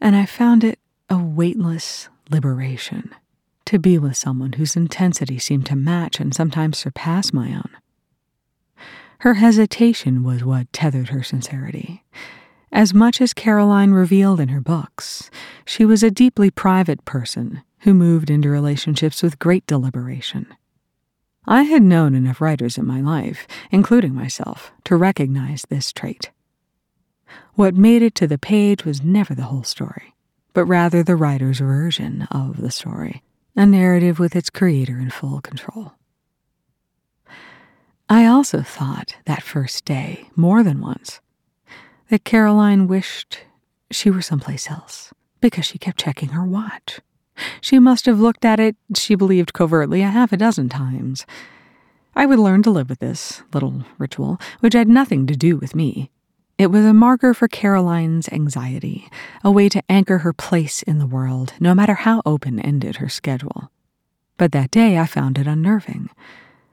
And 0.00 0.16
I 0.16 0.26
found 0.26 0.64
it 0.64 0.80
a 1.10 1.16
weightless 1.16 2.08
liberation 2.30 3.14
to 3.64 3.78
be 3.78 3.98
with 3.98 4.16
someone 4.16 4.54
whose 4.54 4.76
intensity 4.76 5.38
seemed 5.38 5.64
to 5.66 5.76
match 5.76 6.20
and 6.20 6.34
sometimes 6.34 6.78
surpass 6.78 7.32
my 7.32 7.48
own. 7.52 7.70
Her 9.20 9.34
hesitation 9.34 10.22
was 10.22 10.44
what 10.44 10.72
tethered 10.72 11.08
her 11.08 11.22
sincerity. 11.22 12.04
As 12.70 12.92
much 12.92 13.20
as 13.20 13.32
Caroline 13.32 13.92
revealed 13.92 14.38
in 14.38 14.48
her 14.48 14.60
books, 14.60 15.30
she 15.64 15.84
was 15.84 16.02
a 16.02 16.10
deeply 16.10 16.50
private 16.50 17.04
person 17.04 17.62
who 17.80 17.94
moved 17.94 18.28
into 18.28 18.50
relationships 18.50 19.22
with 19.22 19.38
great 19.38 19.66
deliberation. 19.66 20.46
I 21.46 21.62
had 21.62 21.82
known 21.82 22.14
enough 22.14 22.42
writers 22.42 22.76
in 22.76 22.86
my 22.86 23.00
life, 23.00 23.46
including 23.70 24.14
myself, 24.14 24.72
to 24.84 24.96
recognize 24.96 25.64
this 25.68 25.90
trait. 25.92 26.30
What 27.54 27.74
made 27.74 28.02
it 28.02 28.14
to 28.16 28.26
the 28.26 28.38
page 28.38 28.84
was 28.84 29.02
never 29.02 29.34
the 29.34 29.44
whole 29.44 29.64
story 29.64 30.14
but 30.54 30.64
rather 30.66 31.02
the 31.02 31.16
writer's 31.16 31.60
version 31.60 32.22
of 32.30 32.60
the 32.60 32.70
story, 32.70 33.22
a 33.56 33.66
narrative 33.66 34.18
with 34.18 34.34
its 34.34 34.50
creator 34.50 34.98
in 34.98 35.10
full 35.10 35.40
control. 35.40 35.92
I 38.08 38.24
also 38.24 38.62
thought 38.62 39.16
that 39.26 39.42
first 39.42 39.84
day, 39.84 40.28
more 40.34 40.62
than 40.62 40.80
once, 40.80 41.20
that 42.08 42.24
Caroline 42.24 42.88
wished 42.88 43.40
she 43.90 44.10
were 44.10 44.22
someplace 44.22 44.70
else 44.70 45.12
because 45.40 45.66
she 45.66 45.78
kept 45.78 45.98
checking 46.00 46.30
her 46.30 46.44
watch. 46.44 47.00
She 47.60 47.78
must 47.78 48.06
have 48.06 48.18
looked 48.18 48.44
at 48.44 48.58
it, 48.58 48.76
she 48.96 49.14
believed 49.14 49.52
covertly, 49.52 50.02
a 50.02 50.08
half 50.08 50.32
a 50.32 50.36
dozen 50.36 50.68
times. 50.68 51.26
I 52.16 52.26
would 52.26 52.38
learn 52.38 52.62
to 52.64 52.70
live 52.70 52.88
with 52.88 52.98
this 52.98 53.42
little 53.52 53.84
ritual, 53.98 54.40
which 54.60 54.74
had 54.74 54.88
nothing 54.88 55.26
to 55.26 55.36
do 55.36 55.56
with 55.56 55.74
me. 55.74 56.10
It 56.58 56.72
was 56.72 56.84
a 56.84 56.92
marker 56.92 57.34
for 57.34 57.46
Caroline's 57.46 58.28
anxiety, 58.30 59.08
a 59.44 59.50
way 59.50 59.68
to 59.68 59.82
anchor 59.88 60.18
her 60.18 60.32
place 60.32 60.82
in 60.82 60.98
the 60.98 61.06
world, 61.06 61.54
no 61.60 61.72
matter 61.72 61.94
how 61.94 62.20
open 62.26 62.58
ended 62.58 62.96
her 62.96 63.08
schedule. 63.08 63.70
But 64.38 64.50
that 64.50 64.72
day 64.72 64.98
I 64.98 65.06
found 65.06 65.38
it 65.38 65.46
unnerving, 65.46 66.10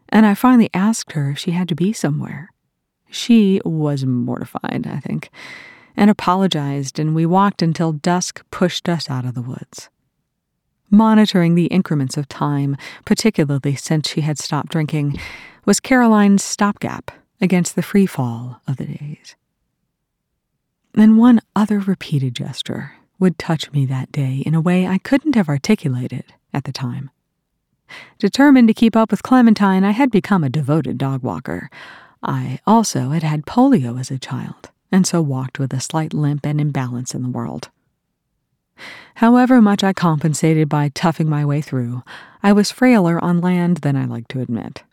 and 0.09 0.25
I 0.25 0.33
finally 0.33 0.71
asked 0.73 1.11
her 1.11 1.29
if 1.29 1.37
she 1.37 1.51
had 1.51 1.69
to 1.69 1.75
be 1.75 1.93
somewhere. 1.93 2.51
She 3.11 3.61
was 3.63 4.05
mortified, 4.05 4.87
I 4.89 4.99
think, 4.99 5.29
and 5.95 6.09
apologized, 6.09 6.97
and 6.97 7.13
we 7.13 7.27
walked 7.27 7.61
until 7.61 7.91
dusk 7.93 8.43
pushed 8.49 8.89
us 8.89 9.07
out 9.07 9.25
of 9.25 9.35
the 9.35 9.43
woods. 9.43 9.89
Monitoring 10.89 11.53
the 11.53 11.67
increments 11.67 12.17
of 12.17 12.27
time, 12.27 12.75
particularly 13.05 13.75
since 13.75 14.09
she 14.09 14.21
had 14.21 14.39
stopped 14.39 14.69
drinking, 14.69 15.19
was 15.63 15.79
Caroline's 15.79 16.43
stopgap 16.43 17.11
against 17.39 17.75
the 17.75 17.83
free 17.83 18.07
fall 18.07 18.61
of 18.67 18.77
the 18.77 18.85
days. 18.85 19.35
And 20.97 21.17
one 21.17 21.41
other 21.55 21.79
repeated 21.79 22.35
gesture 22.35 22.93
would 23.19 23.37
touch 23.37 23.71
me 23.71 23.85
that 23.85 24.11
day 24.11 24.43
in 24.45 24.55
a 24.55 24.61
way 24.61 24.87
I 24.87 24.97
couldn't 24.97 25.35
have 25.35 25.49
articulated 25.49 26.23
at 26.53 26.63
the 26.63 26.71
time. 26.71 27.09
Determined 28.17 28.69
to 28.69 28.73
keep 28.73 28.95
up 28.95 29.11
with 29.11 29.21
Clementine, 29.21 29.83
I 29.83 29.91
had 29.91 30.09
become 30.09 30.43
a 30.43 30.49
devoted 30.49 30.97
dog 30.97 31.21
walker. 31.21 31.69
I 32.23 32.59
also 32.65 33.09
had 33.09 33.23
had 33.23 33.45
polio 33.45 33.99
as 33.99 34.09
a 34.09 34.17
child, 34.17 34.71
and 34.91 35.05
so 35.05 35.21
walked 35.21 35.59
with 35.59 35.73
a 35.73 35.81
slight 35.81 36.13
limp 36.13 36.45
and 36.45 36.59
imbalance 36.59 37.13
in 37.13 37.23
the 37.23 37.29
world. 37.29 37.69
However 39.15 39.61
much 39.61 39.83
I 39.83 39.93
compensated 39.93 40.67
by 40.69 40.89
toughing 40.89 41.29
my 41.29 41.45
way 41.45 41.61
through, 41.61 42.03
I 42.41 42.53
was 42.53 42.71
frailer 42.71 43.23
on 43.23 43.41
land 43.41 43.77
than 43.77 43.95
I 43.95 44.05
like 44.05 44.27
to 44.29 44.41
admit. 44.41 44.83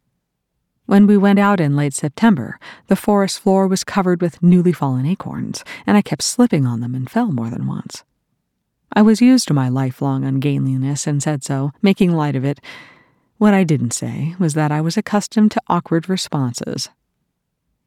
When 0.92 1.06
we 1.06 1.16
went 1.16 1.38
out 1.38 1.58
in 1.58 1.74
late 1.74 1.94
September, 1.94 2.58
the 2.88 2.96
forest 2.96 3.40
floor 3.40 3.66
was 3.66 3.82
covered 3.82 4.20
with 4.20 4.42
newly 4.42 4.72
fallen 4.72 5.06
acorns, 5.06 5.64
and 5.86 5.96
I 5.96 6.02
kept 6.02 6.20
slipping 6.20 6.66
on 6.66 6.80
them 6.80 6.94
and 6.94 7.08
fell 7.08 7.32
more 7.32 7.48
than 7.48 7.66
once. 7.66 8.04
I 8.92 9.00
was 9.00 9.22
used 9.22 9.48
to 9.48 9.54
my 9.54 9.70
lifelong 9.70 10.22
ungainliness 10.22 11.06
and 11.06 11.22
said 11.22 11.44
so, 11.44 11.70
making 11.80 12.12
light 12.12 12.36
of 12.36 12.44
it. 12.44 12.60
What 13.38 13.54
I 13.54 13.64
didn't 13.64 13.94
say 13.94 14.36
was 14.38 14.52
that 14.52 14.70
I 14.70 14.82
was 14.82 14.98
accustomed 14.98 15.52
to 15.52 15.62
awkward 15.66 16.10
responses. 16.10 16.90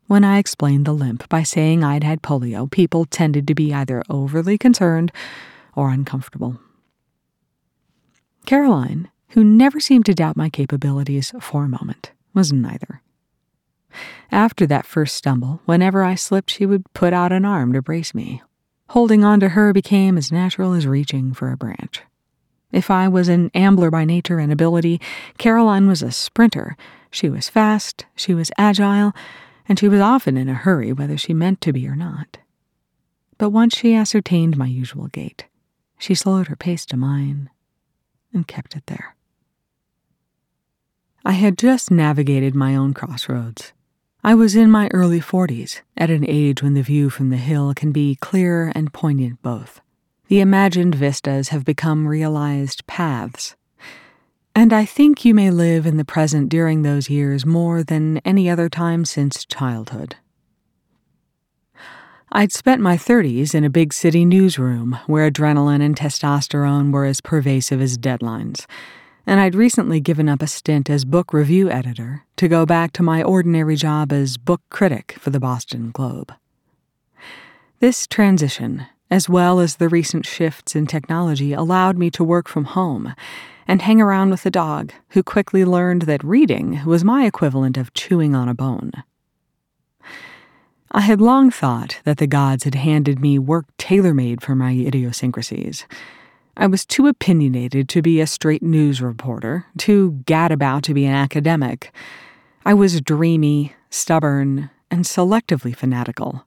When 0.08 0.24
I 0.24 0.40
explained 0.40 0.86
the 0.86 0.92
limp 0.92 1.30
by 1.30 1.44
saying 1.44 1.84
I'd 1.84 2.04
had 2.04 2.24
polio, 2.24 2.72
people 2.72 3.06
tended 3.06 3.48
to 3.50 3.54
be 3.54 3.72
either 3.72 4.02
overly 4.10 4.58
concerned 4.58 5.12
or 5.76 5.92
uncomfortable. 5.92 6.60
Caroline, 8.48 9.12
who 9.30 9.44
never 9.44 9.80
seemed 9.80 10.08
to 10.08 10.16
doubt 10.16 10.36
my 10.36 10.50
capabilities 10.50 11.36
for 11.40 11.66
a 11.66 11.70
moment, 11.70 12.12
was 12.36 12.54
neither. 12.54 13.02
After 14.32 14.68
that 14.68 14.86
first 14.86 15.16
stumble, 15.16 15.62
whenever 15.66 16.04
I 16.04 16.16
slipped, 16.16 16.52
she 16.52 16.66
would 16.66 16.92
put 16.94 17.14
out 17.14 17.32
an 17.32 17.46
arm 17.46 17.74
to 17.74 17.82
brace 17.82 18.14
me. 18.14 18.44
Holding 18.90 19.24
on 19.24 19.40
to 19.40 19.50
her 19.50 19.74
became 19.74 20.18
as 20.18 20.32
natural 20.32 20.74
as 20.74 20.86
reaching 20.86 21.34
for 21.34 21.52
a 21.52 21.58
branch. 21.58 22.02
If 22.72 22.92
I 22.92 23.08
was 23.08 23.30
an 23.30 23.50
ambler 23.54 23.90
by 23.90 24.06
nature 24.06 24.38
and 24.38 24.52
ability, 24.52 25.00
Caroline 25.38 25.88
was 25.88 26.04
a 26.04 26.12
sprinter. 26.12 26.76
She 27.10 27.30
was 27.30 27.48
fast, 27.48 28.06
she 28.16 28.34
was 28.34 28.52
agile, 28.58 29.14
and 29.68 29.80
she 29.80 29.88
was 29.88 30.02
often 30.02 30.36
in 30.38 30.50
a 30.50 30.54
hurry 30.54 30.92
whether 30.92 31.18
she 31.18 31.34
meant 31.34 31.62
to 31.62 31.74
be 31.74 31.88
or 31.88 31.96
not. 31.96 32.38
But 33.38 33.52
once 33.52 33.78
she 33.78 33.96
ascertained 33.96 34.58
my 34.58 34.68
usual 34.68 35.08
gait, 35.08 35.46
she 35.98 36.16
slowed 36.16 36.48
her 36.48 36.56
pace 36.56 36.86
to 36.88 36.98
mine 36.98 37.50
and 38.34 38.48
kept 38.48 38.76
it 38.76 38.84
there. 38.88 39.15
I 41.28 41.32
had 41.32 41.58
just 41.58 41.90
navigated 41.90 42.54
my 42.54 42.76
own 42.76 42.94
crossroads. 42.94 43.74
I 44.24 44.36
was 44.36 44.56
in 44.56 44.70
my 44.70 44.90
early 44.94 45.20
40s, 45.20 45.82
at 45.98 46.12
an 46.12 46.24
age 46.28 46.62
when 46.62 46.76
the 46.76 46.84
view 46.84 47.10
from 47.10 47.32
the 47.32 47.38
hill 47.38 47.74
can 47.74 47.92
be 47.92 48.16
clear 48.22 48.72
and 48.76 48.94
poignant 48.94 49.42
both. 49.42 49.82
The 50.28 50.40
imagined 50.40 50.94
vistas 50.94 51.50
have 51.50 51.66
become 51.66 52.08
realized 52.08 52.86
paths. 52.86 53.56
And 54.54 54.72
I 54.72 54.86
think 54.86 55.26
you 55.26 55.34
may 55.34 55.50
live 55.50 55.88
in 55.88 55.98
the 55.98 56.06
present 56.06 56.48
during 56.48 56.84
those 56.84 57.10
years 57.10 57.44
more 57.44 57.82
than 57.84 58.20
any 58.20 58.48
other 58.48 58.70
time 58.70 59.04
since 59.04 59.46
childhood. 59.46 60.18
I'd 62.32 62.52
spent 62.52 62.82
my 62.82 62.98
30s 62.98 63.56
in 63.56 63.64
a 63.64 63.70
big 63.72 63.94
city 63.94 64.26
newsroom 64.26 65.00
where 65.08 65.32
adrenaline 65.32 65.82
and 65.82 65.96
testosterone 65.96 66.92
were 66.92 67.06
as 67.06 67.20
pervasive 67.20 67.82
as 67.82 67.98
deadlines 67.98 68.68
and 69.28 69.40
I'd 69.40 69.56
recently 69.56 70.00
given 70.00 70.30
up 70.30 70.42
a 70.42 70.48
stint 70.48 70.90
as 70.90 71.04
book 71.04 71.34
review 71.34 71.70
editor 71.70 72.24
to 72.38 72.48
go 72.48 72.66
back 72.66 72.92
to 72.94 73.04
my 73.04 73.24
ordinary 73.24 73.76
job 73.76 74.12
as 74.12 74.38
book 74.38 74.62
critic 74.70 75.16
for 75.20 75.32
the 75.32 75.40
Boston 75.40 75.92
Globe. 75.92 76.34
This 77.80 78.06
transition, 78.06 78.86
as 79.10 79.28
well 79.28 79.60
as 79.60 79.78
the 79.78 79.90
recent 79.90 80.26
shifts 80.26 80.76
in 80.76 80.86
technology, 80.86 81.54
allowed 81.54 81.98
me 81.98 82.12
to 82.12 82.24
work 82.24 82.48
from 82.48 82.66
home 82.66 83.16
and 83.68 83.82
hang 83.82 84.00
around 84.00 84.30
with 84.30 84.44
the 84.44 84.52
dog, 84.52 84.94
who 85.10 85.24
quickly 85.24 85.66
learned 85.66 86.04
that 86.04 86.24
reading 86.24 86.82
was 86.86 87.04
my 87.04 87.26
equivalent 87.26 87.78
of 87.78 87.94
chewing 87.94 88.36
on 88.36 88.48
a 88.48 88.54
bone. 88.54 88.92
I 90.92 91.02
had 91.02 91.20
long 91.20 91.50
thought 91.50 92.00
that 92.06 92.18
the 92.18 92.28
gods 92.28 92.64
had 92.64 92.76
handed 92.76 93.20
me 93.20 93.40
work 93.40 93.66
tailor 93.78 94.14
made 94.14 94.44
for 94.44 94.56
my 94.56 94.72
idiosyncrasies 94.72 95.86
I 96.58 96.68
was 96.68 96.86
too 96.86 97.08
opinionated 97.08 97.90
to 97.90 98.02
be 98.02 98.22
a 98.22 98.28
straight 98.28 98.64
news 98.64 99.02
reporter, 99.02 99.66
too 99.78 100.22
gadabout 100.24 100.84
to 100.84 100.94
be 100.94 101.06
an 101.06 101.14
academic. 101.14 101.94
I 102.66 102.74
was 102.74 103.02
dreamy, 103.02 103.74
stubborn, 103.90 104.70
and 104.90 105.04
selectively 105.04 105.76
fanatical. 105.76 106.46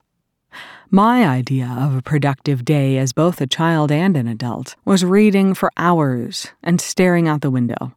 My 0.90 1.28
idea 1.28 1.68
of 1.78 1.94
a 1.94 2.00
productive 2.00 2.64
day 2.64 2.96
as 2.96 3.12
both 3.12 3.42
a 3.42 3.46
child 3.46 3.92
and 3.92 4.16
an 4.16 4.26
adult 4.26 4.76
was 4.87 5.04
reading 5.04 5.52
for 5.52 5.70
hours 5.76 6.48
and 6.62 6.80
staring 6.80 7.28
out 7.28 7.42
the 7.42 7.50
window. 7.50 7.94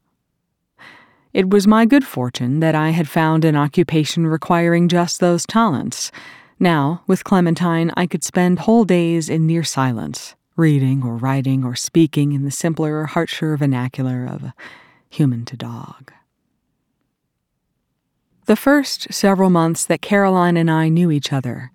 It 1.34 1.50
was 1.50 1.66
my 1.66 1.86
good 1.86 2.04
fortune 2.04 2.60
that 2.60 2.76
I 2.76 2.90
had 2.90 3.08
found 3.08 3.46
an 3.46 3.56
occupation 3.56 4.28
requiring 4.28 4.90
just 4.90 5.22
those 5.22 5.46
talents. 5.46 6.12
Now, 6.60 7.04
with 7.08 7.24
Clementine, 7.24 7.90
I 7.96 8.06
could 8.06 8.26
spend 8.26 8.60
whole 8.60 8.84
days 8.84 9.30
in 9.30 9.48
near 9.48 9.64
silence 9.64 10.36
reading 10.56 11.04
or 11.04 11.16
writing 11.16 11.64
or 11.64 11.76
speaking 11.76 12.34
in 12.34 12.44
the 12.44 12.52
simpler, 12.52 13.06
heart-sure 13.06 13.58
vernacular 13.58 14.26
of 14.26 14.52
human 15.10 15.46
to 15.46 15.58
dog. 15.58 16.12
The 18.46 18.56
first 18.56 19.14
several 19.14 19.50
months 19.50 19.86
that 19.86 20.02
Caroline 20.02 20.58
and 20.58 20.70
I 20.70 20.90
knew 20.90 21.12
each 21.12 21.32
other 21.32 21.72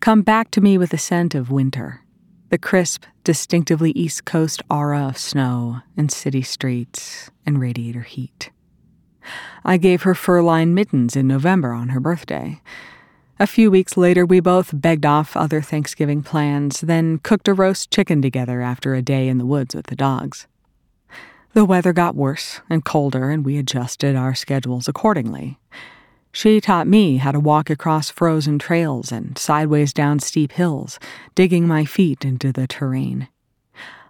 come 0.00 0.22
back 0.22 0.50
to 0.52 0.60
me 0.60 0.78
with 0.78 0.90
the 0.90 0.98
scent 0.98 1.34
of 1.34 1.50
winter, 1.50 2.02
the 2.48 2.58
crisp, 2.58 3.04
distinctively 3.22 3.90
East 3.92 4.24
Coast 4.24 4.62
aura 4.70 5.08
of 5.08 5.18
snow 5.18 5.82
and 5.96 6.10
city 6.10 6.42
streets 6.42 7.30
and 7.44 7.60
radiator 7.60 8.02
heat. 8.02 8.50
I 9.64 9.76
gave 9.76 10.02
her 10.02 10.14
fur 10.14 10.42
lined 10.42 10.74
mittens 10.74 11.16
in 11.16 11.26
November 11.26 11.72
on 11.72 11.88
her 11.90 12.00
birthday 12.00 12.60
a 13.38 13.46
few 13.46 13.70
weeks 13.70 13.96
later, 13.96 14.24
we 14.24 14.40
both 14.40 14.70
begged 14.72 15.04
off 15.04 15.36
other 15.36 15.60
Thanksgiving 15.60 16.22
plans, 16.22 16.80
then 16.80 17.18
cooked 17.18 17.48
a 17.48 17.54
roast 17.54 17.90
chicken 17.90 18.22
together 18.22 18.62
after 18.62 18.94
a 18.94 19.02
day 19.02 19.28
in 19.28 19.38
the 19.38 19.46
woods 19.46 19.74
with 19.74 19.86
the 19.86 19.96
dogs. 19.96 20.46
The 21.52 21.64
weather 21.64 21.92
got 21.92 22.14
worse 22.14 22.60
and 22.68 22.84
colder, 22.84 23.30
and 23.30 23.44
we 23.44 23.56
adjusted 23.56 24.16
our 24.16 24.34
schedules 24.34 24.88
accordingly. 24.88 25.58
She 26.32 26.60
taught 26.60 26.86
me 26.86 27.16
how 27.16 27.32
to 27.32 27.40
walk 27.40 27.70
across 27.70 28.10
frozen 28.10 28.58
trails 28.58 29.10
and 29.10 29.38
sideways 29.38 29.94
down 29.94 30.18
steep 30.18 30.52
hills, 30.52 30.98
digging 31.34 31.66
my 31.66 31.86
feet 31.86 32.26
into 32.26 32.52
the 32.52 32.66
terrain. 32.66 33.28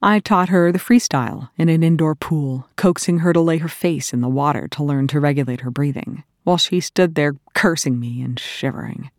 I 0.02 0.18
taught 0.18 0.48
her 0.48 0.72
the 0.72 0.78
freestyle 0.78 1.50
in 1.56 1.68
an 1.68 1.82
indoor 1.82 2.14
pool, 2.14 2.68
coaxing 2.76 3.20
her 3.20 3.32
to 3.32 3.40
lay 3.40 3.58
her 3.58 3.68
face 3.68 4.12
in 4.12 4.22
the 4.22 4.28
water 4.28 4.68
to 4.68 4.82
learn 4.82 5.06
to 5.08 5.20
regulate 5.20 5.60
her 5.60 5.70
breathing, 5.70 6.24
while 6.42 6.58
she 6.58 6.80
stood 6.80 7.14
there 7.14 7.34
cursing 7.54 8.00
me 8.00 8.22
and 8.22 8.38
shivering. 8.38 9.10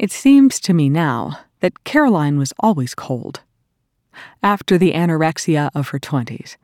It 0.00 0.10
seems 0.10 0.60
to 0.60 0.72
me 0.72 0.88
now 0.88 1.40
that 1.60 1.84
Caroline 1.84 2.38
was 2.38 2.54
always 2.58 2.94
cold. 2.94 3.42
After 4.42 4.78
the 4.78 4.94
anorexia 4.94 5.68
of 5.74 5.88
her 5.88 5.98
twenties, 5.98 6.56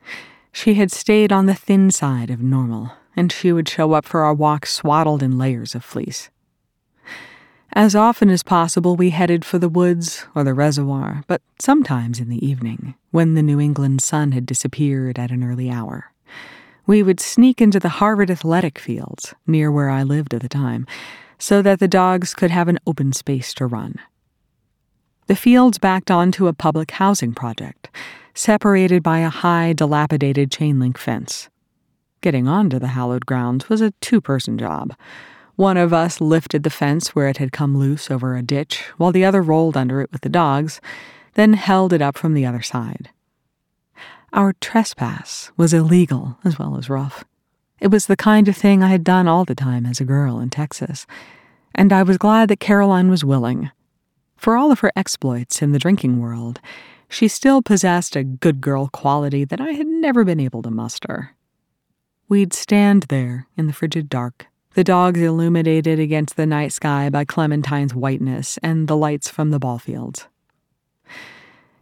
she 0.51 0.73
had 0.73 0.91
stayed 0.91 1.31
on 1.31 1.45
the 1.45 1.53
thin 1.53 1.91
side 1.91 2.31
of 2.31 2.41
normal, 2.41 2.93
and 3.15 3.31
she 3.31 3.53
would 3.53 3.69
show 3.69 3.93
up 3.93 4.05
for 4.05 4.21
our 4.21 4.33
walks 4.33 4.73
swaddled 4.73 5.21
in 5.21 5.37
layers 5.37 5.75
of 5.75 5.85
fleece. 5.85 6.31
As 7.73 7.93
often 7.95 8.31
as 8.31 8.41
possible, 8.41 8.95
we 8.95 9.11
headed 9.11 9.45
for 9.45 9.59
the 9.59 9.69
woods 9.69 10.25
or 10.33 10.43
the 10.43 10.55
reservoir, 10.55 11.23
but 11.27 11.43
sometimes 11.59 12.19
in 12.19 12.29
the 12.29 12.43
evening, 12.43 12.95
when 13.11 13.35
the 13.35 13.43
New 13.43 13.59
England 13.59 14.01
sun 14.01 14.31
had 14.31 14.47
disappeared 14.47 15.19
at 15.19 15.29
an 15.29 15.43
early 15.43 15.69
hour. 15.69 16.11
We 16.87 17.03
would 17.03 17.19
sneak 17.19 17.61
into 17.61 17.79
the 17.79 18.01
Harvard 18.01 18.31
athletic 18.31 18.79
fields, 18.79 19.35
near 19.45 19.71
where 19.71 19.91
I 19.91 20.01
lived 20.01 20.33
at 20.33 20.41
the 20.41 20.49
time, 20.49 20.87
so 21.37 21.61
that 21.61 21.79
the 21.79 21.87
dogs 21.87 22.33
could 22.33 22.51
have 22.51 22.67
an 22.67 22.79
open 22.85 23.13
space 23.13 23.53
to 23.53 23.65
run. 23.65 23.95
The 25.27 25.35
fields 25.35 25.77
backed 25.77 26.09
onto 26.09 26.47
a 26.47 26.53
public 26.53 26.91
housing 26.91 27.33
project, 27.33 27.89
separated 28.33 29.03
by 29.03 29.19
a 29.19 29.29
high, 29.29 29.73
dilapidated 29.73 30.51
chain 30.51 30.79
link 30.79 30.97
fence. 30.97 31.49
Getting 32.21 32.47
onto 32.47 32.79
the 32.79 32.87
hallowed 32.87 33.25
grounds 33.25 33.69
was 33.69 33.81
a 33.81 33.91
two 34.01 34.21
person 34.21 34.57
job. 34.57 34.95
One 35.55 35.77
of 35.77 35.91
us 35.91 36.21
lifted 36.21 36.63
the 36.63 36.69
fence 36.69 37.09
where 37.09 37.27
it 37.27 37.37
had 37.37 37.51
come 37.51 37.77
loose 37.77 38.09
over 38.09 38.35
a 38.35 38.43
ditch, 38.43 38.83
while 38.97 39.11
the 39.11 39.25
other 39.25 39.41
rolled 39.41 39.75
under 39.75 40.01
it 40.01 40.11
with 40.11 40.21
the 40.21 40.29
dogs, 40.29 40.79
then 41.33 41.53
held 41.53 41.93
it 41.93 42.01
up 42.01 42.17
from 42.17 42.33
the 42.33 42.45
other 42.45 42.61
side. 42.61 43.09
Our 44.33 44.53
trespass 44.53 45.51
was 45.57 45.73
illegal 45.73 46.37
as 46.43 46.59
well 46.59 46.77
as 46.77 46.89
rough. 46.89 47.23
It 47.79 47.91
was 47.91 48.07
the 48.07 48.17
kind 48.17 48.47
of 48.47 48.57
thing 48.57 48.81
I 48.81 48.87
had 48.87 49.03
done 49.03 49.27
all 49.27 49.45
the 49.45 49.53
time 49.53 49.85
as 49.85 49.99
a 49.99 50.05
girl 50.05 50.39
in 50.39 50.49
Texas, 50.49 51.05
and 51.75 51.93
I 51.93 52.01
was 52.01 52.17
glad 52.17 52.49
that 52.49 52.59
Caroline 52.59 53.09
was 53.09 53.23
willing. 53.23 53.69
For 54.35 54.57
all 54.57 54.71
of 54.71 54.79
her 54.79 54.91
exploits 54.95 55.61
in 55.61 55.73
the 55.73 55.79
drinking 55.79 56.19
world, 56.19 56.59
she 57.09 57.27
still 57.27 57.61
possessed 57.61 58.15
a 58.15 58.23
good 58.23 58.61
girl 58.61 58.87
quality 58.87 59.45
that 59.45 59.61
I 59.61 59.71
had 59.71 59.87
never 59.87 60.23
been 60.23 60.39
able 60.39 60.61
to 60.63 60.71
muster. 60.71 61.35
We'd 62.27 62.51
stand 62.51 63.03
there 63.03 63.47
in 63.55 63.67
the 63.67 63.73
frigid 63.73 64.09
dark, 64.09 64.47
the 64.73 64.83
dogs 64.83 65.21
illuminated 65.21 65.99
against 65.99 66.35
the 66.35 66.45
night 66.45 66.73
sky 66.73 67.09
by 67.09 67.25
Clementine's 67.25 67.95
whiteness 67.95 68.57
and 68.63 68.87
the 68.87 68.97
lights 68.97 69.29
from 69.29 69.51
the 69.51 69.59
ball 69.59 69.79
fields. 69.79 70.27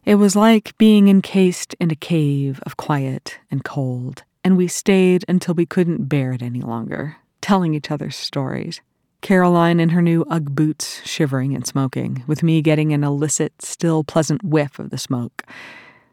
It 0.03 0.15
was 0.15 0.35
like 0.35 0.77
being 0.77 1.07
encased 1.07 1.73
in 1.79 1.89
a 1.89 1.95
cave 1.95 2.59
of 2.65 2.77
quiet 2.77 3.39
and 3.49 3.63
cold 3.63 4.23
and 4.45 4.55
we 4.55 4.67
stayed 4.67 5.25
until 5.27 5.55
we 5.55 5.65
couldn't 5.65 6.07
bear 6.07 6.31
it 6.31 6.43
any 6.43 6.61
longer, 6.61 7.17
telling 7.41 7.73
each 7.73 7.89
other 7.89 8.11
stories. 8.11 8.79
Caroline 9.21 9.79
in 9.79 9.89
her 9.89 10.03
new 10.03 10.23
Ugg 10.29 10.53
boots, 10.53 11.01
shivering 11.03 11.55
and 11.55 11.65
smoking, 11.65 12.23
with 12.27 12.43
me 12.43 12.61
getting 12.61 12.93
an 12.93 13.03
illicit, 13.03 13.59
still 13.59 14.03
pleasant 14.03 14.43
whiff 14.43 14.77
of 14.77 14.91
the 14.91 14.99
smoke. 14.99 15.43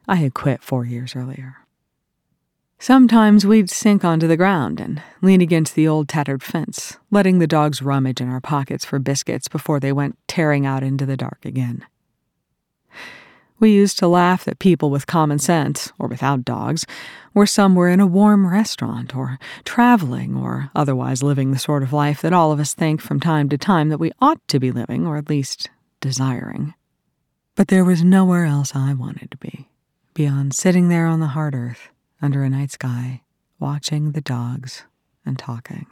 I 0.09 0.15
had 0.15 0.33
quit 0.33 0.63
four 0.63 0.87
years 0.87 1.15
earlier. 1.15 1.57
Sometimes 2.79 3.47
we'd 3.47 3.69
sink 3.69 4.03
onto 4.03 4.27
the 4.27 4.39
ground 4.39 4.81
and 4.81 5.03
lean 5.21 5.43
against 5.43 5.75
the 5.75 5.87
old 5.87 6.09
tattered 6.09 6.43
fence, 6.43 6.97
letting 7.11 7.39
the 7.39 7.47
dogs 7.47 7.83
rummage 7.83 8.23
in 8.23 8.31
our 8.31 8.41
pockets 8.41 8.85
for 8.85 8.99
biscuits 8.99 9.47
before 9.47 9.79
they 9.79 9.93
went 9.93 10.17
tearing 10.27 10.65
out 10.65 10.83
into 10.83 11.05
the 11.05 11.19
dark 11.19 11.45
again. 11.45 11.85
We 13.63 13.71
used 13.71 13.97
to 14.01 14.09
laugh 14.09 14.45
that 14.45 14.59
people 14.59 14.91
with 14.91 15.07
common 15.07 15.39
sense, 15.39 15.93
or 15.97 16.09
without 16.09 16.45
dogs, 16.45 16.85
were 17.33 17.47
somewhere 17.47 17.91
in 17.91 18.01
a 18.01 18.09
warm 18.09 18.45
restaurant, 18.45 19.15
or 19.15 19.39
traveling, 19.65 20.37
or 20.37 20.73
otherwise 20.75 21.23
living 21.23 21.53
the 21.53 21.61
sort 21.61 21.85
of 21.85 21.93
life 21.93 22.23
that 22.23 22.33
all 22.33 22.51
of 22.51 22.59
us 22.59 22.75
think 22.75 23.01
from 23.01 23.21
time 23.21 23.49
to 23.51 23.57
time 23.57 23.89
that 23.91 24.01
we 24.01 24.11
ought 24.21 24.41
to 24.49 24.59
be 24.59 24.73
living, 24.73 25.07
or 25.07 25.17
at 25.17 25.29
least 25.29 25.71
desiring. 26.01 26.75
But 27.55 27.69
there 27.69 27.85
was 27.85 28.03
nowhere 28.03 28.47
else 28.47 28.75
I 28.75 28.95
wanted 28.95 29.31
to 29.31 29.37
be, 29.37 29.69
beyond 30.13 30.55
sitting 30.55 30.89
there 30.89 31.07
on 31.07 31.21
the 31.21 31.29
hard 31.29 31.55
earth, 31.55 31.89
under 32.21 32.43
a 32.43 32.51
night 32.51 32.73
sky, 32.73 33.23
watching 33.61 34.11
the 34.11 34.21
dogs 34.21 34.83
and 35.25 35.39
talking. 35.39 35.87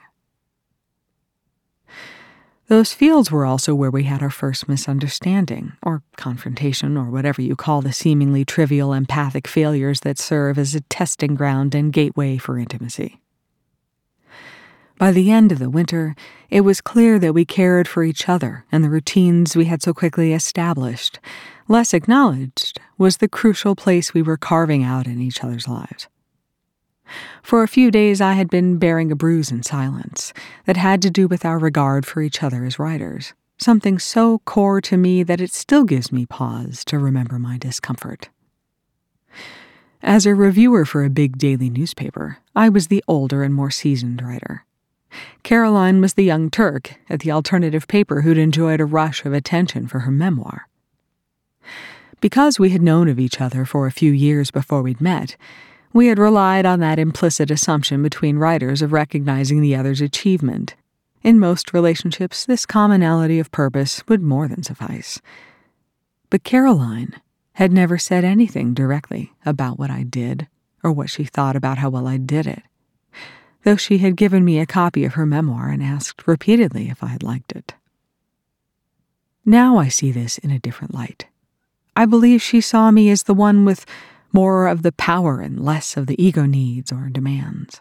Those 2.70 2.92
fields 2.92 3.32
were 3.32 3.44
also 3.44 3.74
where 3.74 3.90
we 3.90 4.04
had 4.04 4.22
our 4.22 4.30
first 4.30 4.68
misunderstanding, 4.68 5.72
or 5.82 6.04
confrontation, 6.16 6.96
or 6.96 7.10
whatever 7.10 7.42
you 7.42 7.56
call 7.56 7.82
the 7.82 7.92
seemingly 7.92 8.44
trivial 8.44 8.92
empathic 8.92 9.48
failures 9.48 10.02
that 10.02 10.20
serve 10.20 10.56
as 10.56 10.72
a 10.76 10.80
testing 10.82 11.34
ground 11.34 11.74
and 11.74 11.92
gateway 11.92 12.36
for 12.36 12.60
intimacy. 12.60 13.20
By 14.98 15.10
the 15.10 15.32
end 15.32 15.50
of 15.50 15.58
the 15.58 15.68
winter, 15.68 16.14
it 16.48 16.60
was 16.60 16.80
clear 16.80 17.18
that 17.18 17.34
we 17.34 17.44
cared 17.44 17.88
for 17.88 18.04
each 18.04 18.28
other, 18.28 18.64
and 18.70 18.84
the 18.84 18.88
routines 18.88 19.56
we 19.56 19.64
had 19.64 19.82
so 19.82 19.92
quickly 19.92 20.32
established, 20.32 21.18
less 21.66 21.92
acknowledged, 21.92 22.78
was 22.96 23.16
the 23.16 23.28
crucial 23.28 23.74
place 23.74 24.14
we 24.14 24.22
were 24.22 24.36
carving 24.36 24.84
out 24.84 25.08
in 25.08 25.20
each 25.20 25.42
other's 25.42 25.66
lives. 25.66 26.06
For 27.42 27.62
a 27.62 27.68
few 27.68 27.90
days, 27.90 28.20
I 28.20 28.34
had 28.34 28.50
been 28.50 28.78
bearing 28.78 29.10
a 29.10 29.16
bruise 29.16 29.50
in 29.50 29.62
silence 29.62 30.32
that 30.66 30.76
had 30.76 31.02
to 31.02 31.10
do 31.10 31.26
with 31.26 31.44
our 31.44 31.58
regard 31.58 32.06
for 32.06 32.22
each 32.22 32.42
other 32.42 32.64
as 32.64 32.78
writers, 32.78 33.34
something 33.58 33.98
so 33.98 34.38
core 34.40 34.80
to 34.82 34.96
me 34.96 35.22
that 35.22 35.40
it 35.40 35.52
still 35.52 35.84
gives 35.84 36.12
me 36.12 36.26
pause 36.26 36.84
to 36.86 36.98
remember 36.98 37.38
my 37.38 37.58
discomfort. 37.58 38.28
As 40.02 40.24
a 40.24 40.34
reviewer 40.34 40.84
for 40.86 41.04
a 41.04 41.10
big 41.10 41.36
daily 41.36 41.68
newspaper, 41.68 42.38
I 42.56 42.70
was 42.70 42.88
the 42.88 43.04
older 43.06 43.42
and 43.42 43.54
more 43.54 43.70
seasoned 43.70 44.22
writer. 44.22 44.64
Caroline 45.42 46.00
was 46.00 46.14
the 46.14 46.24
young 46.24 46.50
Turk 46.50 46.94
at 47.10 47.20
the 47.20 47.32
alternative 47.32 47.86
paper 47.86 48.22
who'd 48.22 48.38
enjoyed 48.38 48.80
a 48.80 48.86
rush 48.86 49.24
of 49.24 49.32
attention 49.32 49.86
for 49.86 50.00
her 50.00 50.10
memoir. 50.10 50.68
Because 52.20 52.58
we 52.58 52.70
had 52.70 52.82
known 52.82 53.08
of 53.08 53.18
each 53.18 53.40
other 53.40 53.64
for 53.64 53.86
a 53.86 53.92
few 53.92 54.12
years 54.12 54.50
before 54.50 54.82
we'd 54.82 55.00
met, 55.00 55.36
we 55.92 56.06
had 56.06 56.18
relied 56.18 56.66
on 56.66 56.80
that 56.80 56.98
implicit 56.98 57.50
assumption 57.50 58.02
between 58.02 58.38
writers 58.38 58.82
of 58.82 58.92
recognizing 58.92 59.60
the 59.60 59.74
other's 59.74 60.00
achievement. 60.00 60.74
In 61.22 61.38
most 61.38 61.74
relationships, 61.74 62.46
this 62.46 62.64
commonality 62.64 63.38
of 63.38 63.50
purpose 63.50 64.02
would 64.08 64.22
more 64.22 64.48
than 64.48 64.62
suffice. 64.62 65.20
But 66.30 66.44
Caroline 66.44 67.20
had 67.54 67.72
never 67.72 67.98
said 67.98 68.24
anything 68.24 68.72
directly 68.72 69.32
about 69.44 69.78
what 69.78 69.90
I 69.90 70.04
did 70.04 70.46
or 70.82 70.92
what 70.92 71.10
she 71.10 71.24
thought 71.24 71.56
about 71.56 71.78
how 71.78 71.90
well 71.90 72.06
I 72.06 72.16
did 72.16 72.46
it, 72.46 72.62
though 73.64 73.76
she 73.76 73.98
had 73.98 74.16
given 74.16 74.44
me 74.44 74.58
a 74.58 74.66
copy 74.66 75.04
of 75.04 75.14
her 75.14 75.26
memoir 75.26 75.68
and 75.68 75.82
asked 75.82 76.26
repeatedly 76.26 76.88
if 76.88 77.02
I 77.02 77.08
had 77.08 77.22
liked 77.22 77.52
it. 77.52 77.74
Now 79.44 79.78
I 79.78 79.88
see 79.88 80.12
this 80.12 80.38
in 80.38 80.50
a 80.50 80.58
different 80.58 80.94
light. 80.94 81.26
I 81.96 82.06
believe 82.06 82.40
she 82.40 82.60
saw 82.60 82.90
me 82.90 83.10
as 83.10 83.24
the 83.24 83.34
one 83.34 83.64
with 83.64 83.84
more 84.32 84.66
of 84.66 84.82
the 84.82 84.92
power 84.92 85.40
and 85.40 85.64
less 85.64 85.96
of 85.96 86.06
the 86.06 86.22
ego 86.22 86.46
needs 86.46 86.92
or 86.92 87.08
demands. 87.08 87.80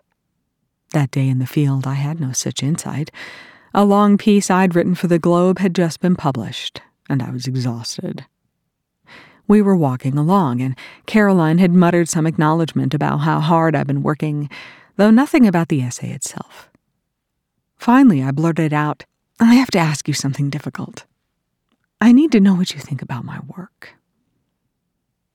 That 0.91 1.12
day 1.12 1.27
in 1.27 1.39
the 1.39 1.45
field, 1.45 1.85
I 1.85 1.93
had 1.93 2.19
no 2.19 2.31
such 2.31 2.63
insight. 2.63 3.12
A 3.73 3.85
long 3.85 4.17
piece 4.17 4.49
I'd 4.49 4.75
written 4.75 4.95
for 4.95 5.07
the 5.07 5.19
Globe 5.19 5.59
had 5.59 5.75
just 5.75 5.99
been 5.99 6.15
published, 6.15 6.81
and 7.07 7.21
I 7.21 7.29
was 7.29 7.45
exhausted. 7.45 8.25
We 9.47 9.62
were 9.62 9.75
walking 9.75 10.17
along, 10.17 10.62
and 10.62 10.75
Caroline 11.05 11.59
had 11.59 11.73
muttered 11.73 12.09
some 12.09 12.25
acknowledgement 12.25 12.93
about 12.93 13.17
how 13.19 13.39
hard 13.39 13.75
I'd 13.75 13.88
been 13.88 14.03
working, 14.03 14.49
though 14.95 15.12
nothing 15.12 15.47
about 15.47 15.69
the 15.69 15.81
essay 15.81 16.12
itself. 16.12 16.69
Finally, 17.77 18.23
I 18.23 18.31
blurted 18.31 18.73
out, 18.73 19.05
I 19.39 19.55
have 19.55 19.71
to 19.71 19.79
ask 19.79 20.07
you 20.07 20.13
something 20.13 20.49
difficult. 20.49 21.05
I 22.01 22.12
need 22.12 22.31
to 22.33 22.39
know 22.39 22.55
what 22.55 22.73
you 22.73 22.79
think 22.79 23.01
about 23.01 23.25
my 23.25 23.39
work. 23.57 23.98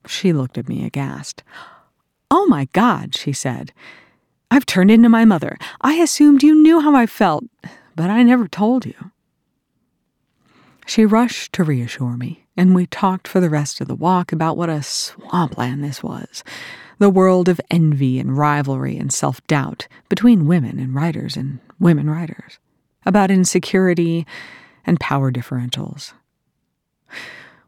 She 0.07 0.33
looked 0.33 0.57
at 0.57 0.69
me 0.69 0.85
aghast. 0.85 1.43
Oh 2.31 2.45
my 2.47 2.67
God, 2.73 3.15
she 3.15 3.33
said. 3.33 3.73
I've 4.51 4.65
turned 4.65 4.91
into 4.91 5.09
my 5.09 5.25
mother. 5.25 5.57
I 5.81 5.95
assumed 5.95 6.43
you 6.43 6.55
knew 6.55 6.79
how 6.79 6.95
I 6.95 7.05
felt, 7.05 7.45
but 7.95 8.09
I 8.09 8.23
never 8.23 8.47
told 8.47 8.85
you. 8.85 9.11
She 10.85 11.05
rushed 11.05 11.53
to 11.53 11.63
reassure 11.63 12.15
me, 12.15 12.45
and 12.55 12.75
we 12.75 12.85
talked 12.85 13.27
for 13.27 13.39
the 13.39 13.49
rest 13.49 13.81
of 13.81 13.87
the 13.87 13.95
walk 13.95 14.31
about 14.31 14.57
what 14.57 14.69
a 14.69 14.83
swampland 14.83 15.83
this 15.83 16.03
was 16.03 16.43
the 16.97 17.09
world 17.09 17.49
of 17.49 17.59
envy 17.69 18.19
and 18.19 18.37
rivalry 18.37 18.97
and 18.97 19.11
self 19.11 19.45
doubt 19.47 19.87
between 20.09 20.47
women 20.47 20.79
and 20.79 20.95
writers 20.95 21.35
and 21.35 21.59
women 21.79 22.09
writers, 22.09 22.59
about 23.05 23.31
insecurity 23.31 24.25
and 24.85 24.99
power 24.99 25.31
differentials. 25.31 26.13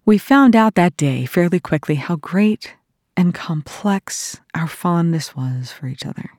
We 0.07 0.17
found 0.17 0.55
out 0.55 0.75
that 0.75 0.95
day 0.95 1.25
fairly 1.25 1.59
quickly 1.59 1.95
how 1.95 2.15
great 2.15 2.75
and 3.17 3.33
complex 3.33 4.39
our 4.55 4.65
fondness 4.65 5.35
was 5.35 5.73
for 5.73 5.87
each 5.87 6.05
other. 6.05 6.29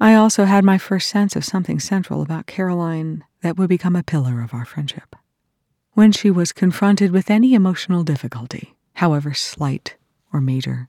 I 0.00 0.14
also 0.14 0.46
had 0.46 0.64
my 0.64 0.78
first 0.78 1.10
sense 1.10 1.36
of 1.36 1.44
something 1.44 1.78
central 1.78 2.22
about 2.22 2.46
Caroline 2.46 3.22
that 3.42 3.58
would 3.58 3.68
become 3.68 3.96
a 3.96 4.02
pillar 4.02 4.40
of 4.40 4.54
our 4.54 4.64
friendship. 4.64 5.14
When 5.92 6.10
she 6.10 6.30
was 6.30 6.52
confronted 6.52 7.10
with 7.10 7.30
any 7.30 7.52
emotional 7.52 8.02
difficulty, 8.02 8.76
however 8.94 9.34
slight 9.34 9.98
or 10.32 10.40
major, 10.40 10.88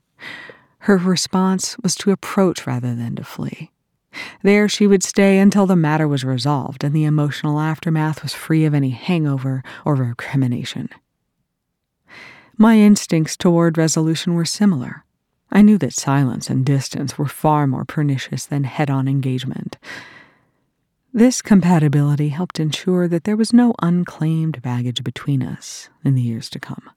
her 0.78 0.96
response 0.96 1.76
was 1.82 1.94
to 1.96 2.10
approach 2.10 2.66
rather 2.66 2.94
than 2.94 3.16
to 3.16 3.24
flee. 3.24 3.70
There 4.42 4.66
she 4.66 4.86
would 4.86 5.02
stay 5.02 5.38
until 5.38 5.66
the 5.66 5.76
matter 5.76 6.08
was 6.08 6.24
resolved 6.24 6.82
and 6.82 6.96
the 6.96 7.04
emotional 7.04 7.60
aftermath 7.60 8.22
was 8.22 8.32
free 8.32 8.64
of 8.64 8.72
any 8.72 8.90
hangover 8.90 9.62
or 9.84 9.94
recrimination. 9.94 10.88
My 12.62 12.78
instincts 12.78 13.36
toward 13.36 13.76
resolution 13.76 14.34
were 14.34 14.44
similar. 14.44 15.04
I 15.50 15.62
knew 15.62 15.78
that 15.78 15.94
silence 15.94 16.48
and 16.48 16.64
distance 16.64 17.18
were 17.18 17.26
far 17.26 17.66
more 17.66 17.84
pernicious 17.84 18.46
than 18.46 18.62
head 18.62 18.88
on 18.88 19.08
engagement. 19.08 19.78
This 21.12 21.42
compatibility 21.42 22.28
helped 22.28 22.60
ensure 22.60 23.08
that 23.08 23.24
there 23.24 23.36
was 23.36 23.52
no 23.52 23.74
unclaimed 23.82 24.62
baggage 24.62 25.02
between 25.02 25.42
us 25.42 25.88
in 26.04 26.14
the 26.14 26.22
years 26.22 26.48
to 26.50 26.60
come. 26.60 26.88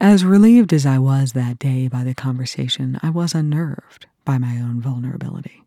As 0.00 0.24
relieved 0.24 0.72
as 0.72 0.84
I 0.84 0.98
was 0.98 1.34
that 1.34 1.56
day 1.56 1.86
by 1.86 2.02
the 2.02 2.16
conversation, 2.16 2.98
I 3.00 3.10
was 3.10 3.32
unnerved 3.32 4.06
by 4.24 4.38
my 4.38 4.56
own 4.56 4.80
vulnerability. 4.80 5.62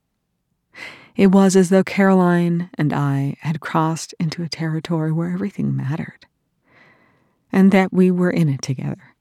It 1.15 1.27
was 1.27 1.55
as 1.55 1.69
though 1.69 1.85
Caroline 1.85 2.69
and 2.77 2.91
I 2.91 3.37
had 3.39 3.61
crossed 3.61 4.13
into 4.19 4.43
a 4.43 4.49
territory 4.49 5.13
where 5.13 5.31
everything 5.31 5.73
mattered, 5.73 6.25
and 7.53 7.71
that 7.71 7.93
we 7.93 8.11
were 8.11 8.31
in 8.31 8.49
it 8.49 8.61
together. 8.61 9.15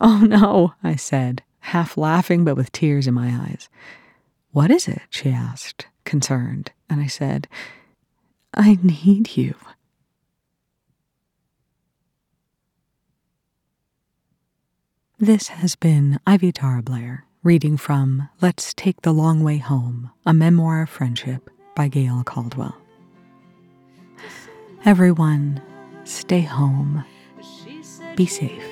Oh 0.00 0.20
no, 0.20 0.74
I 0.82 0.96
said, 0.96 1.42
half 1.58 1.98
laughing 1.98 2.44
but 2.44 2.56
with 2.56 2.72
tears 2.72 3.06
in 3.06 3.12
my 3.12 3.28
eyes. 3.28 3.68
What 4.52 4.70
is 4.70 4.88
it? 4.88 5.02
she 5.10 5.30
asked, 5.30 5.86
concerned, 6.04 6.72
and 6.88 7.00
I 7.00 7.06
said, 7.06 7.48
I 8.54 8.78
need 8.82 9.36
you. 9.36 9.54
This 15.18 15.48
has 15.48 15.76
been 15.76 16.18
Ivy 16.26 16.50
Tara 16.50 16.82
Blair 16.82 17.26
reading 17.42 17.76
from 17.76 18.28
Let's 18.40 18.72
Take 18.72 19.02
the 19.02 19.12
Long 19.12 19.42
Way 19.42 19.58
Home, 19.58 20.10
a 20.24 20.32
memoir 20.32 20.82
of 20.82 20.90
friendship 20.90 21.50
by 21.76 21.88
Gail 21.88 22.22
Caldwell. 22.24 22.76
Everyone, 24.84 25.60
stay 26.04 26.40
home. 26.40 27.04
Be 28.20 28.26
safe. 28.26 28.69